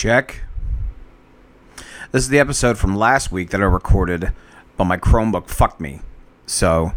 Check. 0.00 0.44
This 2.10 2.22
is 2.22 2.30
the 2.30 2.38
episode 2.38 2.78
from 2.78 2.96
last 2.96 3.30
week 3.30 3.50
that 3.50 3.60
I 3.60 3.64
recorded, 3.64 4.32
but 4.78 4.86
my 4.86 4.96
Chromebook 4.96 5.48
fucked 5.48 5.78
me. 5.78 6.00
So, 6.46 6.92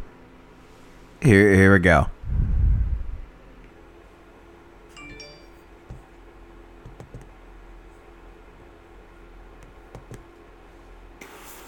here, 1.22 1.54
here 1.54 1.74
we 1.74 1.80
go. 1.80 2.08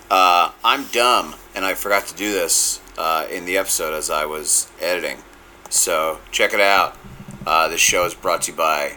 Uh, 0.09 0.51
I'm 0.63 0.85
dumb, 0.93 1.35
and 1.53 1.65
I 1.65 1.73
forgot 1.73 2.05
to 2.07 2.15
do 2.15 2.31
this 2.31 2.79
uh, 2.97 3.27
in 3.29 3.43
the 3.43 3.57
episode 3.57 3.93
as 3.93 4.09
I 4.09 4.25
was 4.25 4.71
editing. 4.79 5.17
So 5.69 6.21
check 6.31 6.53
it 6.53 6.61
out. 6.61 6.95
Uh, 7.45 7.67
this 7.67 7.81
show 7.81 8.05
is 8.05 8.13
brought 8.13 8.43
to 8.43 8.53
you 8.53 8.57
by 8.57 8.95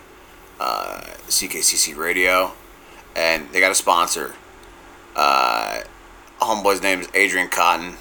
uh, 0.61 1.01
CKCC 1.29 1.97
Radio, 1.97 2.53
and 3.15 3.49
they 3.53 3.61
got 3.61 3.73
a 3.73 3.75
sponsor. 3.75 4.35
Uh, 5.17 5.81
homeboy's 6.41 6.83
name 6.83 7.01
is 7.01 7.09
Adrian 7.15 7.49
Cotton, 7.49 7.95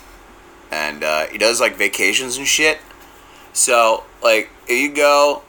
and 0.72 1.04
uh, 1.04 1.28
he 1.28 1.38
does 1.38 1.59
like 1.59 1.76
vacations 1.76 2.38
and 2.38 2.48
shit. 2.48 2.80
So 3.54 4.05
like, 4.22 4.50
if 4.67 4.80
you 4.80 4.94
go 4.94 5.41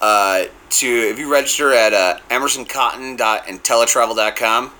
uh, 0.00 0.44
to 0.70 0.86
if 0.86 1.18
you 1.18 1.32
register 1.32 1.72
at 1.72 1.92
uh, 1.92 2.18
emersoncotton.inteletravel.com 2.30 4.72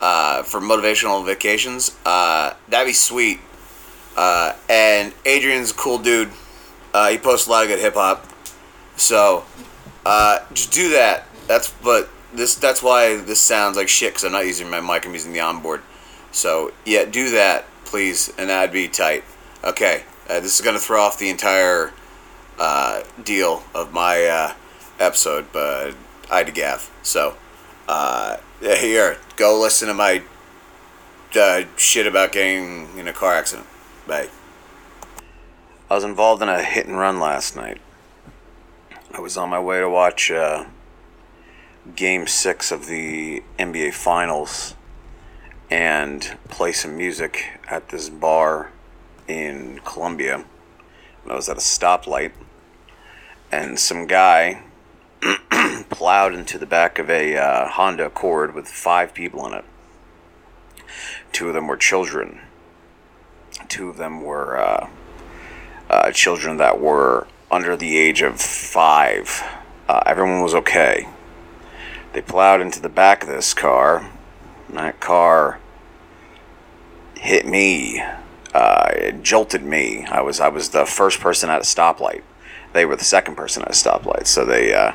uh, 0.00 0.42
for 0.42 0.60
motivational 0.60 1.24
vacations, 1.24 1.96
uh, 2.04 2.54
that'd 2.68 2.86
be 2.86 2.92
sweet. 2.92 3.40
Uh, 4.16 4.54
and 4.68 5.12
Adrian's 5.24 5.70
a 5.70 5.74
cool 5.74 5.98
dude. 5.98 6.30
Uh, 6.92 7.10
he 7.10 7.18
posts 7.18 7.46
a 7.46 7.50
lot 7.50 7.62
of 7.64 7.68
good 7.68 7.80
hip 7.80 7.94
hop. 7.94 8.26
So 8.96 9.44
uh, 10.04 10.40
just 10.52 10.72
do 10.72 10.90
that. 10.90 11.26
That's 11.46 11.70
but 11.70 12.08
this 12.32 12.54
that's 12.54 12.82
why 12.82 13.16
this 13.16 13.40
sounds 13.40 13.76
like 13.76 13.88
shit 13.88 14.12
because 14.12 14.24
I'm 14.24 14.32
not 14.32 14.46
using 14.46 14.70
my 14.70 14.80
mic. 14.80 15.06
I'm 15.06 15.12
using 15.12 15.32
the 15.32 15.40
onboard. 15.40 15.82
So 16.32 16.72
yeah, 16.84 17.04
do 17.04 17.30
that 17.30 17.66
please, 17.84 18.32
and 18.36 18.50
that'd 18.50 18.72
be 18.72 18.88
tight. 18.88 19.24
Okay, 19.62 20.02
uh, 20.28 20.40
this 20.40 20.58
is 20.58 20.64
gonna 20.64 20.78
throw 20.78 21.00
off 21.00 21.18
the 21.18 21.30
entire 21.30 21.92
uh, 22.58 23.02
deal 23.22 23.62
of 23.74 23.92
my 23.92 24.24
uh, 24.24 24.54
episode, 24.98 25.46
but 25.52 25.94
I 26.30 26.38
had 26.38 26.46
to 26.46 26.52
gaff. 26.52 26.90
So 27.02 27.36
uh, 27.88 28.38
here, 28.60 29.18
go 29.36 29.58
listen 29.60 29.88
to 29.88 29.94
my 29.94 30.22
uh, 31.36 31.64
shit 31.76 32.06
about 32.06 32.32
getting 32.32 32.98
in 32.98 33.08
a 33.08 33.12
car 33.12 33.34
accident. 33.34 33.66
Bye. 34.06 34.28
I 35.90 35.94
was 35.94 36.04
involved 36.04 36.42
in 36.42 36.48
a 36.48 36.62
hit 36.62 36.86
and 36.86 36.98
run 36.98 37.20
last 37.20 37.56
night. 37.56 37.80
I 39.16 39.20
was 39.20 39.36
on 39.36 39.48
my 39.48 39.60
way 39.60 39.78
to 39.78 39.88
watch 39.88 40.28
uh, 40.32 40.64
Game 41.94 42.26
6 42.26 42.72
of 42.72 42.88
the 42.88 43.44
NBA 43.60 43.94
Finals 43.94 44.74
and 45.70 46.36
play 46.48 46.72
some 46.72 46.96
music 46.96 47.60
at 47.70 47.90
this 47.90 48.08
bar 48.08 48.72
in 49.28 49.78
Columbia. 49.84 50.44
And 51.22 51.32
I 51.32 51.36
was 51.36 51.48
at 51.48 51.56
a 51.56 51.60
stoplight, 51.60 52.32
and 53.52 53.78
some 53.78 54.08
guy 54.08 54.64
plowed 55.90 56.34
into 56.34 56.58
the 56.58 56.66
back 56.66 56.98
of 56.98 57.08
a 57.08 57.36
uh, 57.36 57.68
Honda 57.68 58.06
Accord 58.06 58.52
with 58.52 58.66
five 58.66 59.14
people 59.14 59.46
in 59.46 59.54
it. 59.54 59.64
Two 61.30 61.46
of 61.46 61.54
them 61.54 61.68
were 61.68 61.76
children. 61.76 62.40
Two 63.68 63.90
of 63.90 63.96
them 63.96 64.22
were 64.22 64.58
uh, 64.58 64.90
uh, 65.88 66.10
children 66.10 66.56
that 66.56 66.80
were 66.80 67.28
under 67.54 67.76
the 67.76 67.96
age 67.96 68.20
of 68.20 68.40
five. 68.40 69.42
Uh, 69.88 70.02
everyone 70.06 70.42
was 70.42 70.54
okay. 70.54 71.06
They 72.12 72.20
plowed 72.20 72.60
into 72.60 72.80
the 72.80 72.88
back 72.88 73.22
of 73.22 73.28
this 73.28 73.54
car. 73.54 74.10
That 74.70 74.98
car 74.98 75.60
hit 77.16 77.46
me. 77.46 78.02
Uh, 78.52 78.90
it 78.92 79.22
jolted 79.22 79.62
me. 79.62 80.04
I 80.06 80.20
was 80.20 80.40
I 80.40 80.48
was 80.48 80.70
the 80.70 80.84
first 80.84 81.20
person 81.20 81.48
at 81.48 81.60
a 81.60 81.64
stoplight. 81.64 82.22
They 82.72 82.84
were 82.84 82.96
the 82.96 83.04
second 83.04 83.36
person 83.36 83.62
at 83.62 83.68
a 83.68 83.72
stoplight. 83.72 84.26
So 84.26 84.44
they 84.44 84.74
uh, 84.74 84.92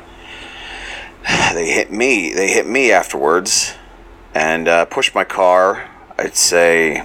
they 1.54 1.72
hit 1.72 1.90
me. 1.90 2.34
They 2.34 2.48
hit 2.48 2.66
me 2.66 2.92
afterwards, 2.92 3.74
and 4.34 4.68
uh, 4.68 4.84
pushed 4.84 5.14
my 5.14 5.24
car. 5.24 5.88
I'd 6.18 6.36
say 6.36 7.04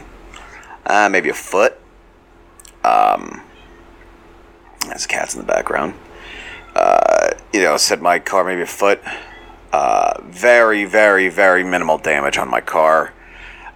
uh, 0.86 1.08
maybe 1.10 1.30
a 1.30 1.34
foot. 1.34 1.80
Um, 2.84 3.42
there's 4.90 5.08
cats 5.08 5.36
in 5.36 5.42
the 5.42 5.48
background. 5.48 5.94
Uh, 6.76 7.32
you 7.54 7.62
know, 7.62 7.78
said 7.78 8.02
my 8.02 8.20
car 8.20 8.44
maybe 8.44 8.62
a 8.62 8.66
foot. 8.66 9.02
Uh, 9.72 10.22
very, 10.24 10.86
very, 10.86 11.30
very 11.30 11.64
minimal 11.64 11.98
damage 11.98 12.38
on 12.38 12.50
my 12.50 12.62
car. 12.62 13.14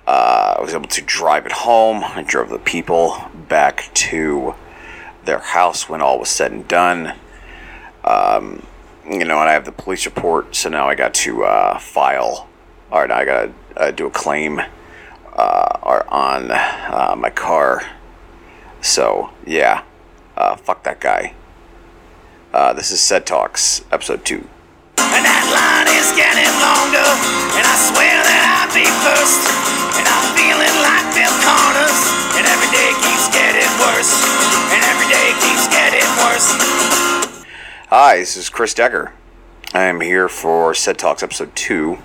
Uh, 0.08 0.56
I 0.58 0.62
was 0.62 0.74
able 0.74 0.88
to 0.88 1.02
drive 1.02 1.46
it 1.46 1.52
home. 1.52 2.04
I 2.04 2.24
drove 2.24 2.50
the 2.50 2.60
people 2.60 3.30
back 3.48 3.90
to 3.94 4.56
their 5.26 5.40
house 5.40 5.88
when 5.88 6.02
all 6.02 6.20
was 6.20 6.30
said 6.30 6.52
and 6.52 6.68
done. 6.68 7.14
Um, 8.04 8.66
you 9.06 9.26
know, 9.26 9.40
and 9.40 9.50
I 9.50 9.54
have 9.54 9.66
the 9.66 9.72
police 9.72 10.06
report, 10.06 10.56
so 10.56 10.70
now 10.70 10.88
I 10.88 10.96
got 10.96 11.14
to 11.16 11.44
uh, 11.44 11.80
file, 11.80 12.48
or 12.92 13.08
now 13.08 13.18
I 13.18 13.26
got 13.26 13.42
to 13.42 13.54
uh, 13.76 13.92
do 13.92 14.08
a 14.08 14.12
claim 14.12 14.62
uh, 15.34 15.78
or 15.82 16.12
on 16.12 16.52
uh, 16.52 17.16
my 17.18 17.30
car. 17.30 17.84
So, 18.82 19.32
yeah, 19.46 19.84
uh, 20.40 20.56
fuck 20.56 20.84
that 20.84 21.00
guy. 21.00 21.34
Uh, 22.54 22.74
this 22.74 22.92
is 22.92 23.00
Said 23.02 23.28
Talks, 23.28 23.84
episode 23.92 24.26
2. 24.26 24.40
And 24.40 25.24
that 25.28 25.46
line 25.52 25.92
is 26.00 26.10
getting 26.16 26.50
longer, 26.64 27.06
and 27.60 27.66
I 27.68 27.76
swear 27.78 28.16
that 28.24 28.44
I'll 28.48 28.72
be 28.74 28.88
first. 29.04 29.44
And 30.00 30.08
I'm 30.08 30.28
feeling 30.34 30.76
like 30.82 31.06
Bill 31.14 31.36
Connors, 31.44 32.00
and 32.40 32.46
every 32.48 32.72
day 32.72 32.90
keeps 33.04 33.28
getting 33.30 33.70
worse, 33.84 34.16
and 34.72 34.82
every 34.88 35.10
day 35.12 35.28
keeps 35.44 35.68
getting 35.68 36.08
worse. 36.24 36.48
Hi, 37.92 38.18
this 38.18 38.38
is 38.38 38.50
Chris 38.50 38.74
Decker. 38.74 39.14
I 39.74 39.84
am 39.84 40.02
here 40.02 40.30
for 40.30 40.74
Said 40.74 40.98
Talks 40.98 41.22
episode 41.22 41.56
two. 41.56 42.00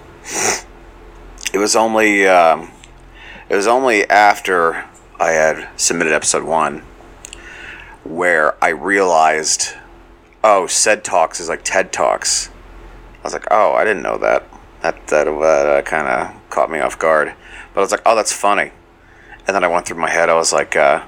It 1.52 1.58
was 1.58 1.76
only 1.76 2.26
um, 2.26 2.70
it 3.48 3.56
was 3.56 3.66
only 3.66 4.08
after 4.10 4.84
I 5.20 5.30
had 5.32 5.68
submitted 5.76 6.12
episode 6.12 6.44
one 6.44 6.82
where 8.04 8.62
I 8.62 8.68
realized, 8.68 9.70
oh, 10.42 10.66
Said 10.66 11.04
Talks 11.04 11.40
is 11.40 11.48
like 11.48 11.64
TED 11.64 11.92
Talks. 11.92 12.48
I 12.48 13.22
was 13.24 13.32
like, 13.32 13.46
oh, 13.50 13.72
I 13.72 13.84
didn't 13.84 14.02
know 14.02 14.18
that. 14.18 14.46
That 14.82 15.06
that 15.08 15.26
uh, 15.26 15.82
kind 15.82 16.06
of 16.06 16.50
caught 16.50 16.70
me 16.70 16.78
off 16.78 16.98
guard. 16.98 17.34
But 17.72 17.80
I 17.80 17.82
was 17.82 17.90
like, 17.90 18.02
oh, 18.04 18.14
that's 18.14 18.32
funny. 18.32 18.70
And 19.46 19.54
then 19.54 19.64
I 19.64 19.68
went 19.68 19.86
through 19.86 19.98
my 19.98 20.10
head. 20.10 20.28
I 20.28 20.34
was 20.34 20.52
like, 20.52 20.76
uh, 20.76 21.04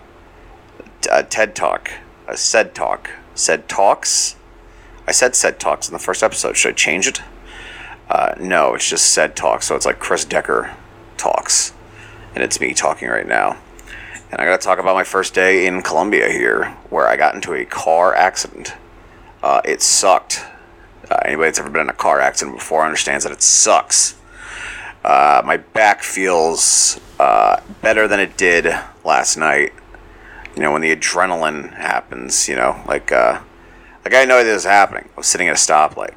t- 1.03 1.11
uh, 1.11 1.23
TED 1.23 1.55
Talk, 1.55 1.91
a 2.27 2.37
Said 2.37 2.75
Talk, 2.75 3.11
Said 3.35 3.69
Talks. 3.69 4.37
I 5.07 5.13
said 5.13 5.37
said 5.37 5.61
talks 5.61 5.89
in 5.89 5.93
the 5.93 6.01
first 6.01 6.23
episode. 6.23 6.57
Should 6.57 6.71
I 6.71 6.75
change 6.75 7.07
it? 7.07 7.23
Uh, 8.09 8.35
no, 8.41 8.75
it's 8.75 8.89
just 8.89 9.13
said 9.13 9.37
talks. 9.37 9.67
So 9.67 9.77
it's 9.77 9.87
like 9.87 9.99
Chris 9.99 10.25
Decker 10.25 10.75
talks, 11.17 11.73
and 12.35 12.43
it's 12.43 12.61
me 12.61 12.75
talking 12.75 13.09
right 13.09 13.27
now. 13.27 13.57
And 14.31 14.41
I 14.41 14.45
got 14.45 14.61
to 14.61 14.67
talk 14.67 14.79
about 14.79 14.95
my 14.95 15.05
first 15.05 15.35
day 15.35 15.67
in 15.67 15.83
Columbia 15.83 16.29
here, 16.29 16.77
where 16.91 17.07
I 17.07 17.17
got 17.17 17.35
into 17.35 17.55
a 17.55 17.65
car 17.65 18.15
accident. 18.15 18.75
Uh, 19.43 19.61
it 19.65 19.81
sucked. 19.83 20.45
Uh, 21.09 21.21
anybody 21.25 21.49
that's 21.49 21.61
ever 21.61 21.71
been 21.71 21.83
in 21.83 21.89
a 21.89 21.93
car 21.93 22.21
accident 22.21 22.59
before 22.59 22.85
understands 22.85 23.23
that 23.23 23.33
it 23.33 23.43
sucks. 23.43 24.17
Uh, 25.05 25.41
my 25.45 25.57
back 25.57 26.03
feels 26.03 26.99
uh, 27.21 27.61
better 27.81 28.09
than 28.09 28.19
it 28.19 28.37
did 28.37 28.67
last 29.05 29.37
night. 29.37 29.73
You 30.57 30.63
know, 30.63 30.73
when 30.73 30.83
the 30.83 30.95
adrenaline 30.95 31.73
happens, 31.75 32.49
you 32.49 32.57
know, 32.57 32.83
like 32.89 33.13
uh, 33.13 33.41
like 34.05 34.15
I 34.15 34.25
know 34.25 34.43
this 34.43 34.55
was 34.55 34.65
happening. 34.65 35.09
I 35.15 35.17
was 35.17 35.29
sitting 35.29 35.47
at 35.47 35.53
a 35.53 35.59
stoplight, 35.59 36.15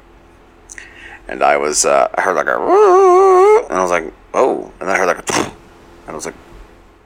and 1.28 1.44
I 1.44 1.56
was 1.56 1.84
uh, 1.84 2.08
I 2.14 2.22
heard 2.22 2.34
like 2.34 2.48
a 2.48 2.56
and 3.70 3.78
I 3.78 3.82
was 3.82 3.90
like 3.92 4.12
oh, 4.34 4.72
and 4.80 4.88
then 4.88 4.96
I 4.96 4.98
heard 4.98 5.06
like 5.06 5.18
a 5.18 5.42
and 5.44 5.52
I 6.08 6.12
was 6.12 6.26
like 6.26 6.34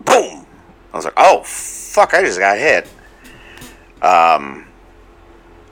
boom. 0.02 0.43
I 0.94 0.96
was 0.96 1.04
like 1.04 1.14
oh 1.18 1.42
fuck, 1.42 2.14
I 2.14 2.22
just 2.22 2.38
got 2.38 2.56
hit. 2.56 2.88
Um, 4.00 4.66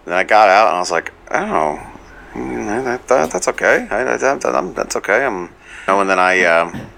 then 0.04 0.14
I 0.14 0.24
got 0.24 0.50
out 0.50 0.68
and 0.68 0.76
I 0.76 0.80
was 0.80 0.90
like 0.90 1.12
oh, 1.32 1.92
mm, 2.34 2.84
that, 2.84 3.08
that, 3.08 3.30
that's 3.30 3.48
okay. 3.48 3.88
I, 3.90 4.04
that, 4.04 4.40
that, 4.40 4.74
that's 4.74 4.96
okay. 4.96 5.24
I'm. 5.24 5.50
Oh, 5.88 6.00
and 6.00 6.08
then 6.08 6.18
I 6.18 6.44
um, 6.44 6.88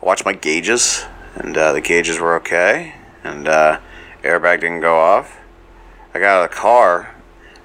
watched 0.00 0.24
my 0.24 0.32
gauges, 0.32 1.04
and 1.34 1.56
uh, 1.56 1.72
the 1.72 1.80
gauges 1.80 2.18
were 2.18 2.36
okay, 2.36 2.94
and 3.22 3.46
uh, 3.46 3.80
airbag 4.22 4.60
didn't 4.60 4.80
go 4.80 4.98
off. 4.98 5.38
I 6.14 6.18
got 6.18 6.38
out 6.38 6.44
of 6.44 6.50
the 6.50 6.56
car, 6.56 7.14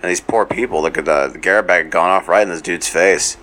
and 0.01 0.09
these 0.09 0.19
poor 0.19 0.45
people, 0.45 0.81
look 0.81 0.97
at 0.97 1.05
the, 1.05 1.29
the 1.31 1.39
airbag 1.39 1.83
had 1.83 1.91
gone 1.91 2.09
off 2.09 2.27
right 2.27 2.43
in 2.43 2.49
this 2.49 2.61
dude's 2.61 2.89
face, 2.89 3.37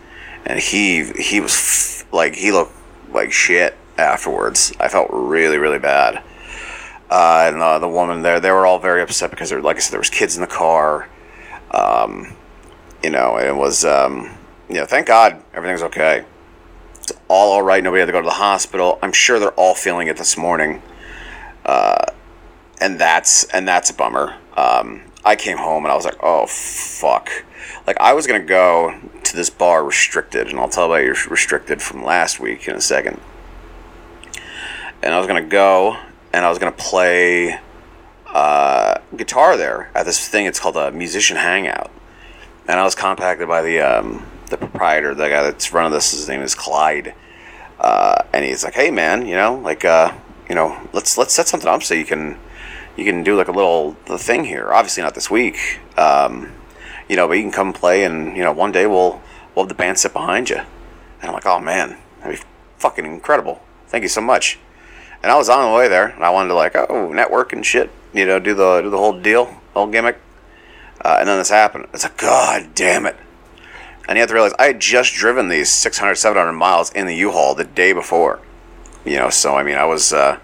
and 0.45 0.59
he 0.59 1.05
he 1.19 1.41
was 1.41 1.53
f- 1.55 2.13
like 2.13 2.35
he 2.35 2.53
looked 2.53 2.75
like 3.11 3.33
shit 3.33 3.75
afterwards. 3.97 4.73
I 4.79 4.89
felt 4.89 5.09
really 5.11 5.57
really 5.57 5.79
bad. 5.79 6.23
Uh, 7.11 7.51
and 7.53 7.63
uh, 7.63 7.79
the 7.79 7.89
woman 7.89 8.23
there, 8.23 8.39
they 8.39 8.51
were 8.51 8.67
all 8.67 8.79
very 8.79 9.03
upset 9.03 9.31
because 9.31 9.51
there, 9.51 9.63
like 9.63 9.77
I 9.77 9.81
said, 9.81 9.93
there 9.93 10.01
was 10.01 10.11
kids 10.11 10.37
in 10.37 10.43
the 10.43 10.47
car. 10.47 11.09
Um, 11.71 12.37
you 13.03 13.11
know, 13.11 13.39
it 13.39 13.55
was 13.55 13.85
um, 13.85 14.37
you 14.69 14.77
know, 14.77 14.87
thank 14.87 15.07
God 15.07 15.43
everything's 15.55 15.83
okay. 15.83 16.25
It's 17.01 17.13
all 17.29 17.53
all 17.53 17.63
right. 17.63 17.83
Nobody 17.83 18.01
had 18.01 18.07
to 18.07 18.13
go 18.13 18.21
to 18.21 18.27
the 18.27 18.35
hospital. 18.35 18.99
I'm 19.03 19.13
sure 19.13 19.39
they're 19.39 19.53
all 19.53 19.75
feeling 19.75 20.09
it 20.09 20.17
this 20.17 20.37
morning, 20.37 20.83
uh, 21.65 22.05
and 22.81 23.01
that's 23.01 23.45
and 23.45 23.67
that's 23.67 23.89
a 23.91 23.95
bummer. 23.95 24.37
Um, 24.57 25.03
I 25.25 25.37
came 25.37 25.57
home 25.57 25.85
and 25.85 25.93
I 25.93 25.95
was 25.95 26.05
like, 26.05 26.19
oh 26.23 26.47
fuck. 26.47 27.31
Like 27.87 27.99
I 28.01 28.13
was 28.13 28.27
gonna 28.27 28.45
go 28.45 28.99
to 29.25 29.37
this 29.37 29.49
bar 29.49 29.85
restricted, 29.85 30.49
and 30.49 30.59
I'll 30.59 30.69
tell 30.69 30.89
you 30.89 30.93
about 30.93 31.05
your 31.05 31.31
restricted 31.31 31.81
from 31.81 32.05
last 32.05 32.39
week 32.39 32.69
in 32.69 32.77
a 32.77 32.81
second. 32.81 33.21
And 35.03 35.15
I 35.15 35.19
was 35.19 35.27
gonna 35.27 35.43
go 35.43 35.97
and 36.33 36.45
I 36.45 36.49
was 36.49 36.59
gonna 36.59 36.73
play 36.73 37.59
uh, 38.27 38.99
guitar 39.17 39.57
there 39.57 39.91
at 39.95 40.05
this 40.05 40.29
thing. 40.29 40.47
It's 40.47 40.61
called 40.61 40.77
a 40.77 40.91
musician 40.93 41.37
hangout, 41.37 41.91
and 42.67 42.79
I 42.79 42.85
was 42.85 42.95
contacted 42.95 43.49
by 43.49 43.63
the 43.63 43.81
um, 43.81 44.27
the 44.51 44.57
proprietor, 44.57 45.15
the 45.15 45.29
guy 45.29 45.43
that's 45.43 45.73
running 45.73 45.93
this. 45.93 46.13
His 46.13 46.29
name 46.29 46.43
is 46.43 46.55
Clyde, 46.55 47.15
uh, 47.81 48.23
and 48.33 48.45
he's 48.45 48.65
like, 48.65 48.75
"Hey, 48.75 48.91
man, 48.91 49.27
you 49.27 49.35
know, 49.35 49.57
like, 49.57 49.85
uh, 49.85 50.13
you 50.49 50.55
know, 50.55 50.79
let's 50.93 51.17
let's 51.17 51.33
set 51.33 51.49
something 51.49 51.69
up 51.69 51.83
so 51.83 51.95
you 51.95 52.05
can 52.05 52.39
you 52.97 53.05
can 53.05 53.23
do 53.23 53.37
like 53.37 53.49
a 53.49 53.53
little 53.53 53.97
the 54.07 54.19
thing 54.19 54.45
here. 54.45 54.73
Obviously, 54.73 55.03
not 55.03 55.15
this 55.15 55.31
week, 55.31 55.81
um, 55.97 56.53
you 57.09 57.17
know, 57.17 57.27
but 57.27 57.35
you 57.35 57.43
can 57.43 57.53
come 57.53 57.73
play, 57.73 58.05
and 58.05 58.37
you 58.37 58.45
know, 58.45 58.53
one 58.53 58.73
day 58.73 58.87
we'll 58.87 59.21
we'll 59.55 59.65
have 59.65 59.69
the 59.69 59.75
band 59.75 59.99
sit 59.99 60.13
behind 60.13 60.51
you." 60.51 60.59
And 61.21 61.29
I'm 61.29 61.33
like, 61.33 61.47
"Oh 61.47 61.61
man, 61.61 61.97
that'd 62.21 62.39
be 62.39 62.45
fucking 62.79 63.07
incredible! 63.07 63.63
Thank 63.87 64.03
you 64.03 64.09
so 64.09 64.21
much." 64.21 64.59
And 65.23 65.33
I 65.33 65.37
was 65.37 65.49
on 65.49 65.69
the 65.69 65.77
way 65.77 65.89
there, 65.89 66.07
and 66.09 66.25
I 66.25 66.31
wanted 66.31 66.49
to 66.49 66.55
like, 66.55 66.77
oh, 66.77 67.13
network 67.13 67.53
and 67.53 67.65
shit, 67.65 67.91
you 68.13 68.25
know, 68.25 68.39
do 68.39 68.55
the 68.55 68.83
do 68.83 68.91
the 68.91 68.99
whole 68.99 69.19
deal, 69.19 69.47
whole 69.75 69.89
gimmick. 69.89 70.21
Uh, 71.05 71.17
and 71.21 71.29
then 71.29 71.39
this 71.39 71.51
happened. 71.51 71.87
It's 71.93 72.05
like, 72.05 72.17
God 72.17 72.75
damn 72.75 73.07
it. 73.07 73.17
And 74.09 74.17
you 74.17 74.21
have 74.21 74.29
to 74.29 74.35
realize 74.35 74.55
I 74.59 74.67
had 74.67 74.81
just 74.81 75.15
driven 75.15 75.49
these 75.49 75.69
600, 75.69 76.15
700 76.15 76.53
miles 76.53 76.91
in 76.93 77.07
the 77.07 77.15
U-Haul 77.15 77.55
the 77.55 77.65
day 77.65 77.93
before. 77.93 78.41
You 79.05 79.17
know, 79.17 79.31
so 79.31 79.55
I 79.55 79.63
mean, 79.63 79.77
I 79.77 79.85
was, 79.85 80.13
uh, 80.13 80.39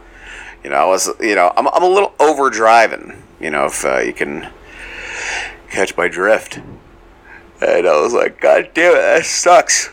you 0.62 0.70
know, 0.70 0.76
I 0.76 0.84
was, 0.84 1.10
you 1.20 1.34
know, 1.34 1.52
I'm, 1.56 1.66
I'm 1.68 1.82
a 1.82 1.88
little 1.88 2.14
over 2.20 2.50
driving, 2.50 3.22
you 3.40 3.50
know, 3.50 3.66
if 3.66 3.84
uh, 3.84 3.98
you 3.98 4.12
can 4.12 4.50
catch 5.70 5.96
my 5.96 6.08
drift. 6.08 6.58
And 7.60 7.86
I 7.86 8.00
was 8.00 8.12
like, 8.12 8.40
God 8.40 8.70
damn 8.74 8.92
it, 8.92 9.00
that 9.00 9.24
sucks. 9.24 9.90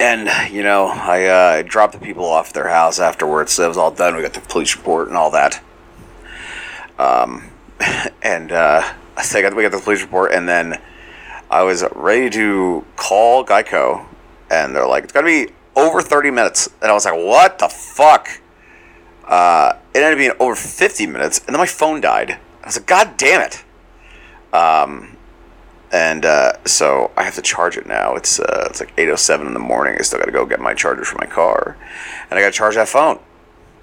And, 0.00 0.30
you 0.52 0.62
know, 0.62 0.86
I 0.86 1.24
uh, 1.24 1.62
dropped 1.62 1.94
the 1.94 1.98
people 1.98 2.24
off 2.24 2.52
their 2.52 2.68
house 2.68 3.00
afterwards, 3.00 3.52
so 3.52 3.64
it 3.64 3.68
was 3.68 3.76
all 3.76 3.90
done. 3.90 4.14
We 4.14 4.22
got 4.22 4.32
the 4.32 4.40
police 4.40 4.76
report 4.76 5.08
and 5.08 5.16
all 5.16 5.32
that. 5.32 5.62
Um, 6.98 7.50
and 8.22 8.52
uh, 8.52 8.82
I 9.16 9.22
think 9.22 9.54
we 9.56 9.62
got 9.64 9.72
the 9.72 9.80
police 9.80 10.02
report, 10.02 10.32
and 10.32 10.48
then 10.48 10.80
I 11.50 11.62
was 11.62 11.84
ready 11.94 12.30
to 12.30 12.84
call 12.94 13.44
Geico, 13.44 14.06
and 14.50 14.74
they're 14.74 14.86
like, 14.86 15.04
"It's 15.04 15.12
gonna 15.12 15.26
be 15.26 15.48
over 15.74 16.00
30 16.00 16.30
minutes," 16.30 16.68
and 16.80 16.90
I 16.90 16.94
was 16.94 17.04
like, 17.04 17.14
"What 17.14 17.58
the 17.58 17.68
fuck?" 17.68 18.28
Uh, 19.26 19.74
it 19.92 19.98
ended 19.98 20.12
up 20.12 20.18
being 20.18 20.32
over 20.38 20.54
50 20.54 21.06
minutes, 21.06 21.38
and 21.38 21.48
then 21.48 21.58
my 21.58 21.66
phone 21.66 22.00
died. 22.00 22.38
I 22.62 22.66
was 22.66 22.76
like, 22.76 22.86
"God 22.86 23.16
damn 23.16 23.40
it!" 23.42 23.64
Um, 24.52 25.16
and 25.92 26.24
uh, 26.24 26.52
so 26.64 27.10
I 27.16 27.22
have 27.22 27.34
to 27.36 27.42
charge 27.42 27.76
it 27.76 27.86
now. 27.86 28.14
It's 28.14 28.40
uh, 28.40 28.66
it's 28.70 28.80
like 28.80 28.94
8:07 28.96 29.46
in 29.46 29.54
the 29.54 29.60
morning. 29.60 29.96
I 29.98 30.02
still 30.02 30.18
got 30.18 30.26
to 30.26 30.32
go 30.32 30.44
get 30.44 30.60
my 30.60 30.74
charger 30.74 31.04
for 31.04 31.16
my 31.18 31.26
car, 31.26 31.76
and 32.30 32.38
I 32.38 32.42
got 32.42 32.52
to 32.52 32.56
charge 32.58 32.74
that 32.74 32.88
phone. 32.88 33.18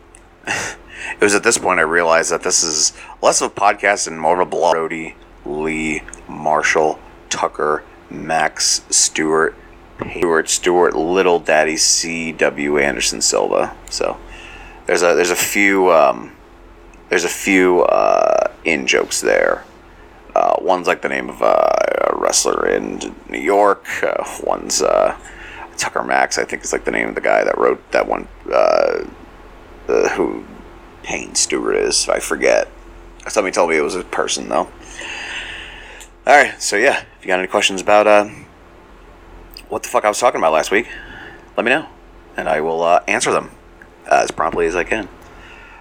it 0.47 1.21
was 1.21 1.33
at 1.33 1.43
this 1.43 1.57
point 1.57 1.79
I 1.79 1.83
realized 1.83 2.31
that 2.31 2.43
this 2.43 2.63
is 2.63 2.93
less 3.21 3.41
of 3.41 3.51
a 3.51 3.55
podcast 3.55 4.07
and 4.07 4.19
more 4.19 4.39
of 4.39 4.47
a 4.47 4.49
blog. 4.49 4.73
Brody, 4.73 5.15
Lee, 5.45 6.03
Marshall, 6.27 6.99
Tucker, 7.29 7.83
Max, 8.09 8.85
Stewart, 8.89 9.55
Stewart, 9.99 10.49
Stewart, 10.49 10.95
Little 10.95 11.39
Daddy, 11.39 11.77
C. 11.77 12.31
W. 12.33 12.77
Anderson 12.77 13.21
Silva. 13.21 13.75
So 13.89 14.17
there's 14.85 15.01
a 15.01 15.15
there's 15.15 15.31
a 15.31 15.35
few 15.35 15.91
um, 15.91 16.33
there's 17.09 17.23
a 17.23 17.29
few 17.29 17.81
uh, 17.81 18.51
in 18.63 18.85
jokes 18.85 19.21
there. 19.21 19.63
Uh, 20.35 20.57
one's 20.59 20.85
like 20.85 21.01
the 21.01 21.09
name 21.09 21.29
of 21.29 21.41
a 21.41 22.11
wrestler 22.13 22.67
in 22.67 23.15
New 23.29 23.39
York. 23.39 23.87
Uh, 24.03 24.23
one's 24.43 24.81
uh, 24.81 25.17
Tucker 25.77 26.03
Max, 26.03 26.37
I 26.37 26.43
think, 26.43 26.63
is 26.63 26.73
like 26.73 26.83
the 26.83 26.91
name 26.91 27.07
of 27.07 27.15
the 27.15 27.21
guy 27.21 27.43
that 27.43 27.57
wrote 27.57 27.91
that 27.91 28.07
one. 28.07 28.27
Uh, 28.51 29.05
who 29.87 30.43
Payne 31.03 31.35
Stewart 31.35 31.75
is, 31.75 32.09
I 32.09 32.19
forget. 32.19 32.67
Somebody 33.27 33.53
told 33.53 33.69
me 33.69 33.77
it 33.77 33.81
was 33.81 33.95
a 33.95 34.03
person 34.03 34.49
though. 34.49 34.67
All 36.27 36.35
right, 36.35 36.59
so 36.59 36.75
yeah, 36.75 37.03
if 37.17 37.23
you 37.23 37.27
got 37.27 37.39
any 37.39 37.47
questions 37.47 37.81
about 37.81 38.07
uh, 38.07 38.27
what 39.69 39.83
the 39.83 39.89
fuck 39.89 40.05
I 40.05 40.07
was 40.07 40.19
talking 40.19 40.39
about 40.41 40.53
last 40.53 40.71
week, 40.71 40.87
let 41.55 41.63
me 41.63 41.69
know, 41.69 41.87
and 42.35 42.49
I 42.49 42.61
will 42.61 42.81
uh, 42.81 43.03
answer 43.07 43.31
them 43.31 43.51
as 44.09 44.31
promptly 44.31 44.65
as 44.65 44.75
I 44.75 44.83
can. 44.83 45.07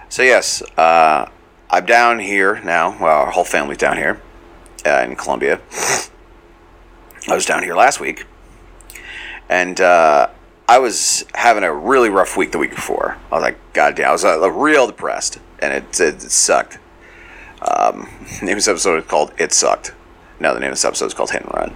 So 0.07 0.21
yes, 0.21 0.61
uh, 0.77 1.29
I'm 1.69 1.85
down 1.85 2.19
here 2.19 2.61
now. 2.63 2.91
Well, 3.01 3.21
our 3.21 3.31
whole 3.31 3.43
family's 3.43 3.79
down 3.79 3.97
here 3.97 4.21
uh, 4.85 5.05
in 5.07 5.15
Columbia. 5.15 5.59
I 7.27 7.33
was 7.33 7.45
down 7.45 7.63
here 7.63 7.75
last 7.75 7.99
week, 7.99 8.25
and 9.49 9.81
uh, 9.81 10.29
I 10.67 10.79
was 10.79 11.25
having 11.33 11.63
a 11.63 11.73
really 11.73 12.09
rough 12.09 12.37
week 12.37 12.51
the 12.51 12.57
week 12.57 12.71
before. 12.71 13.17
I 13.31 13.35
was 13.35 13.41
like, 13.41 13.73
God 13.73 13.95
damn, 13.95 14.09
I 14.09 14.11
was 14.11 14.25
uh, 14.25 14.49
real 14.51 14.87
depressed, 14.87 15.39
and 15.59 15.73
it, 15.73 15.99
it, 15.99 16.23
it 16.23 16.31
sucked. 16.31 16.77
Um, 17.61 18.09
the 18.39 18.45
name 18.45 18.53
of 18.53 18.57
this 18.57 18.67
episode 18.67 18.97
is 18.97 19.05
called 19.05 19.33
"It 19.37 19.53
Sucked." 19.53 19.93
No, 20.39 20.53
the 20.53 20.59
name 20.59 20.69
of 20.69 20.73
this 20.73 20.85
episode 20.85 21.07
is 21.07 21.13
called 21.13 21.31
"Hit 21.31 21.43
and 21.43 21.53
Run." 21.53 21.75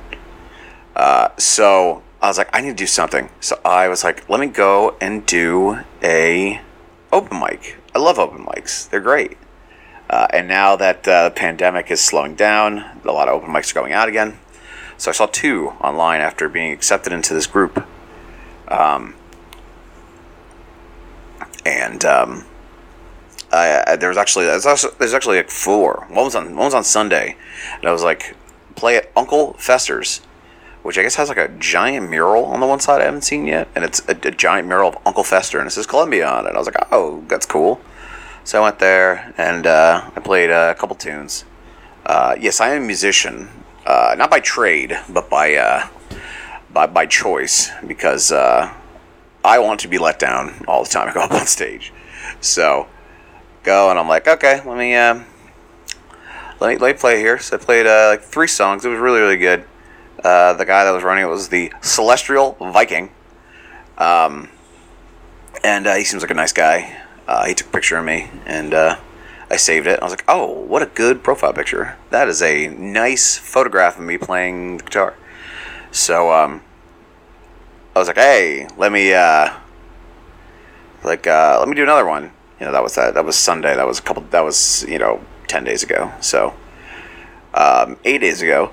Uh, 0.96 1.30
so 1.38 2.04
I 2.22 2.28
was 2.28 2.38
like, 2.38 2.50
I 2.54 2.62
need 2.62 2.70
to 2.70 2.76
do 2.76 2.88
something. 2.88 3.30
So 3.40 3.60
I 3.64 3.88
was 3.88 4.04
like, 4.04 4.28
let 4.30 4.40
me 4.40 4.48
go 4.48 4.98
and 5.00 5.26
do 5.26 5.80
a 6.04 6.62
open 7.12 7.40
mic. 7.40 7.78
I 7.96 8.00
love 8.00 8.20
open 8.20 8.46
mics; 8.46 8.90
they're 8.90 9.00
great. 9.00 9.38
Uh, 10.10 10.28
and 10.32 10.48
now 10.48 10.76
that 10.76 11.08
uh, 11.08 11.26
the 11.30 11.36
pandemic 11.36 11.92
is 11.92 12.02
slowing 12.02 12.36
down, 12.36 12.80
a 13.04 13.12
lot 13.12 13.28
of 13.28 13.36
open 13.36 13.50
mics 13.50 13.72
are 13.72 13.76
going 13.76 13.94
out 13.94 14.10
again. 14.10 14.40
So 14.98 15.12
I 15.12 15.14
saw 15.14 15.28
two 15.28 15.70
online 15.82 16.20
after 16.20 16.50
being 16.50 16.72
accepted 16.72 17.14
into 17.14 17.34
this 17.34 17.48
group. 17.48 17.86
Um, 18.68 19.16
and 21.66 22.04
um, 22.06 22.46
I, 23.52 23.84
I, 23.86 23.96
there 23.96 24.10
was 24.10 24.18
actually 24.18 24.46
there's, 24.46 24.66
actually 24.66 25.38
like 25.38 25.52
four. 25.52 26.06
One 26.10 26.26
was 26.26 26.36
on 26.36 26.48
one 26.56 26.66
was 26.66 26.74
on 26.74 26.84
Sunday, 26.84 27.38
and 27.78 27.86
I 27.86 27.92
was 27.92 28.04
like, 28.04 28.36
play 28.76 28.98
at 28.98 29.12
Uncle 29.16 29.54
Fester's, 29.54 30.22
which 30.84 30.98
I 30.98 31.04
guess 31.04 31.16
has 31.16 31.30
like 31.30 31.38
a 31.38 31.50
giant 31.60 32.10
mural 32.10 32.46
on 32.46 32.60
the 32.60 32.68
one 32.68 32.80
side 32.80 33.02
I 33.02 33.06
haven't 33.06 33.24
seen 33.24 33.48
yet, 33.48 33.68
and 33.76 33.84
it's 33.84 34.02
a, 34.08 34.12
a 34.12 34.32
giant 34.32 34.68
mural 34.68 34.90
of 34.90 34.98
Uncle 35.06 35.24
Fester, 35.24 35.60
and 35.60 35.68
it 35.68 35.72
says 35.72 35.86
Columbia 35.86 36.28
on 36.28 36.46
it. 36.46 36.56
I 36.56 36.58
was 36.58 36.68
like, 36.68 36.88
oh, 36.92 37.24
that's 37.28 37.46
cool. 37.46 37.82
So 38.50 38.60
I 38.60 38.64
went 38.64 38.80
there 38.80 39.32
and 39.38 39.68
uh, 39.68 40.10
I 40.16 40.20
played 40.22 40.50
a 40.50 40.74
couple 40.74 40.96
tunes. 40.96 41.46
Uh, 42.04 42.36
yes, 42.40 42.60
I 42.60 42.70
am 42.70 42.82
a 42.82 42.86
musician, 42.88 43.48
uh, 43.86 44.16
not 44.18 44.32
by 44.32 44.40
trade, 44.40 44.98
but 45.08 45.30
by 45.30 45.54
uh, 45.54 45.88
by 46.74 46.88
by 46.88 47.06
choice 47.06 47.70
because 47.86 48.32
uh, 48.32 48.74
I 49.46 49.60
want 49.60 49.82
to 49.82 49.88
be 49.88 50.00
let 50.00 50.18
down 50.18 50.66
all 50.68 50.84
the 50.84 50.90
time 50.90 51.08
I 51.08 51.14
go 51.14 51.20
up 51.20 51.32
on 51.32 51.46
stage. 51.46 51.94
So 52.42 52.88
go 53.62 53.92
and 53.92 54.00
I'm 54.00 54.08
like, 54.08 54.28
okay, 54.28 54.64
let 54.66 54.78
me 54.80 54.96
uh, 54.96 55.22
let 56.60 56.70
me 56.70 56.78
let 56.78 56.96
me 56.96 57.00
play 57.00 57.20
here. 57.20 57.38
So 57.38 57.56
I 57.56 57.60
played 57.60 57.86
like 57.86 58.24
three 58.24 58.48
songs. 58.48 58.84
It 58.84 58.90
was 58.90 58.98
really 58.98 59.20
really 59.20 59.38
good. 59.38 59.64
the 60.24 60.66
guy 60.66 60.86
that 60.86 60.92
was 60.92 61.04
running 61.04 61.24
it 61.24 61.28
was 61.28 61.50
the 61.50 61.72
Celestial 61.82 62.58
Viking, 62.60 63.12
um, 64.00 64.50
and 65.64 65.86
he 65.86 66.04
seems 66.04 66.24
like 66.24 66.32
a 66.32 66.34
nice 66.34 66.52
guy. 66.52 66.99
Uh, 67.30 67.46
he 67.46 67.54
took 67.54 67.68
a 67.68 67.70
picture 67.70 67.96
of 67.96 68.04
me 68.04 68.28
and 68.48 68.74
uh, 68.74 68.98
I 69.52 69.56
saved 69.56 69.86
it. 69.86 70.00
I 70.00 70.04
was 70.04 70.12
like, 70.12 70.24
oh, 70.28 70.48
what 70.48 70.82
a 70.82 70.88
good 70.88 71.24
profile 71.24 71.54
picture. 71.54 71.96
That 72.10 72.28
is 72.28 72.42
a 72.42 72.70
nice 72.70 73.38
photograph 73.38 74.00
of 74.00 74.04
me 74.04 74.18
playing 74.18 74.78
the 74.78 74.84
guitar. 74.84 75.16
So 75.92 76.34
um, 76.34 76.64
I 77.96 78.00
was 78.00 78.08
like, 78.08 78.18
hey, 78.18 78.68
let 78.78 78.92
me 78.92 79.14
uh, 79.14 79.54
like 81.04 81.28
uh, 81.28 81.58
let 81.60 81.70
me 81.70 81.76
do 81.76 81.84
another 81.84 82.08
one. 82.08 82.32
You 82.60 82.66
know, 82.66 82.72
that 82.72 82.82
was 82.82 82.96
that. 82.96 83.14
That 83.14 83.26
was 83.26 83.36
Sunday. 83.36 83.76
That 83.76 83.86
was 83.86 84.00
a 84.00 84.02
couple. 84.02 84.24
That 84.32 84.42
was 84.42 84.84
you 84.90 84.98
know 84.98 85.24
ten 85.48 85.64
days 85.64 85.84
ago. 85.84 86.12
So 86.22 86.56
um, 87.54 87.98
eight 88.06 88.22
days 88.22 88.42
ago, 88.42 88.72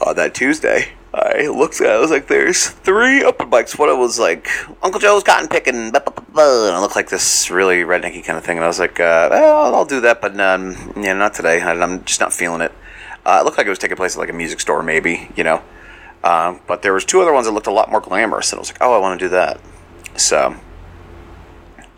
on 0.00 0.14
that 0.14 0.34
Tuesday, 0.34 0.92
I 1.18 1.46
looked 1.46 1.80
at 1.80 1.86
it, 1.86 1.92
I 1.92 1.98
was 1.98 2.10
like, 2.10 2.26
there's 2.28 2.68
three 2.68 3.24
open 3.24 3.50
mics. 3.50 3.78
One 3.78 3.88
was 3.98 4.18
like, 4.18 4.48
Uncle 4.82 5.00
Joe's 5.00 5.22
cotton 5.22 5.48
picking, 5.48 5.90
blah, 5.90 6.00
blah, 6.00 6.12
blah, 6.12 6.24
blah, 6.30 6.68
and 6.68 6.76
it 6.76 6.80
looked 6.80 6.94
like 6.94 7.08
this 7.08 7.50
really 7.50 7.78
rednecky 7.84 8.22
kind 8.22 8.36
of 8.36 8.44
thing. 8.44 8.58
And 8.58 8.64
I 8.64 8.66
was 8.66 8.78
like, 8.78 9.00
uh, 9.00 9.28
well, 9.30 9.74
I'll 9.74 9.86
do 9.86 10.02
that, 10.02 10.20
but 10.20 10.38
um, 10.38 10.92
yeah, 10.94 11.14
not 11.14 11.32
today. 11.32 11.62
I'm 11.62 12.04
just 12.04 12.20
not 12.20 12.34
feeling 12.34 12.60
it. 12.60 12.72
Uh, 13.24 13.38
it 13.40 13.44
looked 13.46 13.56
like 13.56 13.66
it 13.66 13.70
was 13.70 13.78
taking 13.78 13.96
place 13.96 14.14
at 14.14 14.18
like 14.18 14.28
a 14.28 14.34
music 14.34 14.60
store, 14.60 14.82
maybe, 14.82 15.30
you 15.36 15.42
know. 15.42 15.62
Um, 16.22 16.60
but 16.66 16.82
there 16.82 16.92
was 16.92 17.06
two 17.06 17.22
other 17.22 17.32
ones 17.32 17.46
that 17.46 17.52
looked 17.52 17.66
a 17.66 17.72
lot 17.72 17.90
more 17.90 18.00
glamorous, 18.00 18.52
and 18.52 18.58
I 18.58 18.60
was 18.60 18.70
like, 18.70 18.78
oh, 18.82 18.94
I 18.94 18.98
want 18.98 19.18
to 19.18 19.24
do 19.24 19.30
that. 19.30 19.58
So 20.16 20.54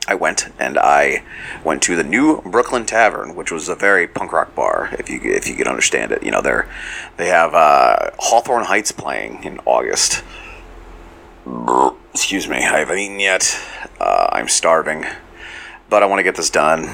I 0.08 0.14
went 0.14 0.48
and 0.58 0.78
I 0.78 1.22
went 1.62 1.82
to 1.82 1.94
the 1.94 2.02
New 2.02 2.40
Brookland 2.40 2.86
Tavern, 2.86 3.34
which 3.34 3.52
was 3.52 3.68
a 3.68 3.74
very 3.74 4.08
punk 4.08 4.32
rock 4.32 4.54
bar, 4.54 4.88
if 4.98 5.10
you 5.10 5.20
if 5.22 5.46
you 5.46 5.54
can 5.54 5.66
understand 5.66 6.12
it. 6.12 6.22
You 6.22 6.30
know, 6.30 6.40
they're 6.40 6.66
they 7.18 7.26
have 7.26 7.54
uh, 7.54 8.10
Hawthorne 8.18 8.64
Heights 8.64 8.90
playing 8.90 9.44
in 9.44 9.60
August. 9.66 10.24
Excuse 12.14 12.48
me, 12.48 12.56
I 12.56 12.78
haven't 12.78 12.98
eaten 12.98 13.20
yet. 13.20 13.54
Uh, 14.00 14.28
I'm 14.32 14.48
starving, 14.48 15.04
but 15.90 16.02
I 16.02 16.06
want 16.06 16.20
to 16.20 16.24
get 16.24 16.36
this 16.36 16.48
done. 16.48 16.88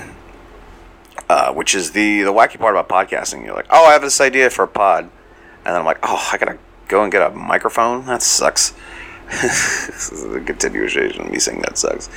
Uh, 1.29 1.53
which 1.53 1.75
is 1.75 1.93
the 1.93 2.23
the 2.23 2.33
wacky 2.33 2.59
part 2.59 2.77
about 2.77 2.89
podcasting. 2.89 3.45
You're 3.45 3.55
like, 3.55 3.69
oh, 3.71 3.87
I 3.87 3.93
have 3.93 4.03
this 4.03 4.21
idea 4.21 4.51
for 4.51 4.65
a 4.65 4.69
pod, 4.69 5.05
and 5.05 5.67
then 5.67 5.77
I'm 5.77 5.85
like, 5.85 6.01
oh, 6.03 6.31
I 6.33 6.37
gotta 6.37 6.59
go 6.89 7.05
and 7.05 7.13
get 7.13 7.23
a 7.23 7.31
microphone. 7.31 8.07
That 8.07 8.23
sucks. 8.23 8.75
this 9.31 10.11
is 10.11 10.25
a 10.25 10.41
continuation 10.41 11.23
of 11.23 11.31
me 11.31 11.39
saying 11.39 11.61
that 11.61 11.79
sucks. 11.79 12.11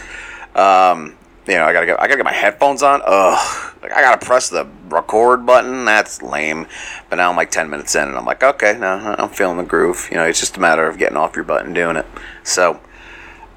Um, 0.57 1.15
you 1.47 1.53
know, 1.53 1.65
I 1.65 1.71
gotta 1.71 1.85
get 1.85 1.99
I 2.01 2.07
gotta 2.07 2.17
get 2.17 2.25
my 2.25 2.33
headphones 2.33 2.83
on. 2.83 3.01
Ugh, 3.05 3.75
like 3.81 3.93
I 3.93 4.01
gotta 4.01 4.25
press 4.25 4.49
the 4.49 4.67
record 4.89 5.45
button. 5.45 5.85
That's 5.85 6.21
lame. 6.21 6.67
But 7.09 7.17
now 7.17 7.29
I'm 7.29 7.37
like 7.37 7.51
ten 7.51 7.69
minutes 7.69 7.95
in, 7.95 8.07
and 8.07 8.17
I'm 8.17 8.25
like, 8.25 8.43
okay, 8.43 8.77
no, 8.77 9.15
I'm 9.17 9.29
feeling 9.29 9.57
the 9.57 9.63
groove. 9.63 10.07
You 10.11 10.17
know, 10.17 10.25
it's 10.25 10.39
just 10.39 10.57
a 10.57 10.59
matter 10.59 10.87
of 10.87 10.97
getting 10.97 11.15
off 11.15 11.35
your 11.35 11.45
butt 11.45 11.65
and 11.65 11.73
doing 11.73 11.95
it. 11.95 12.05
So, 12.43 12.81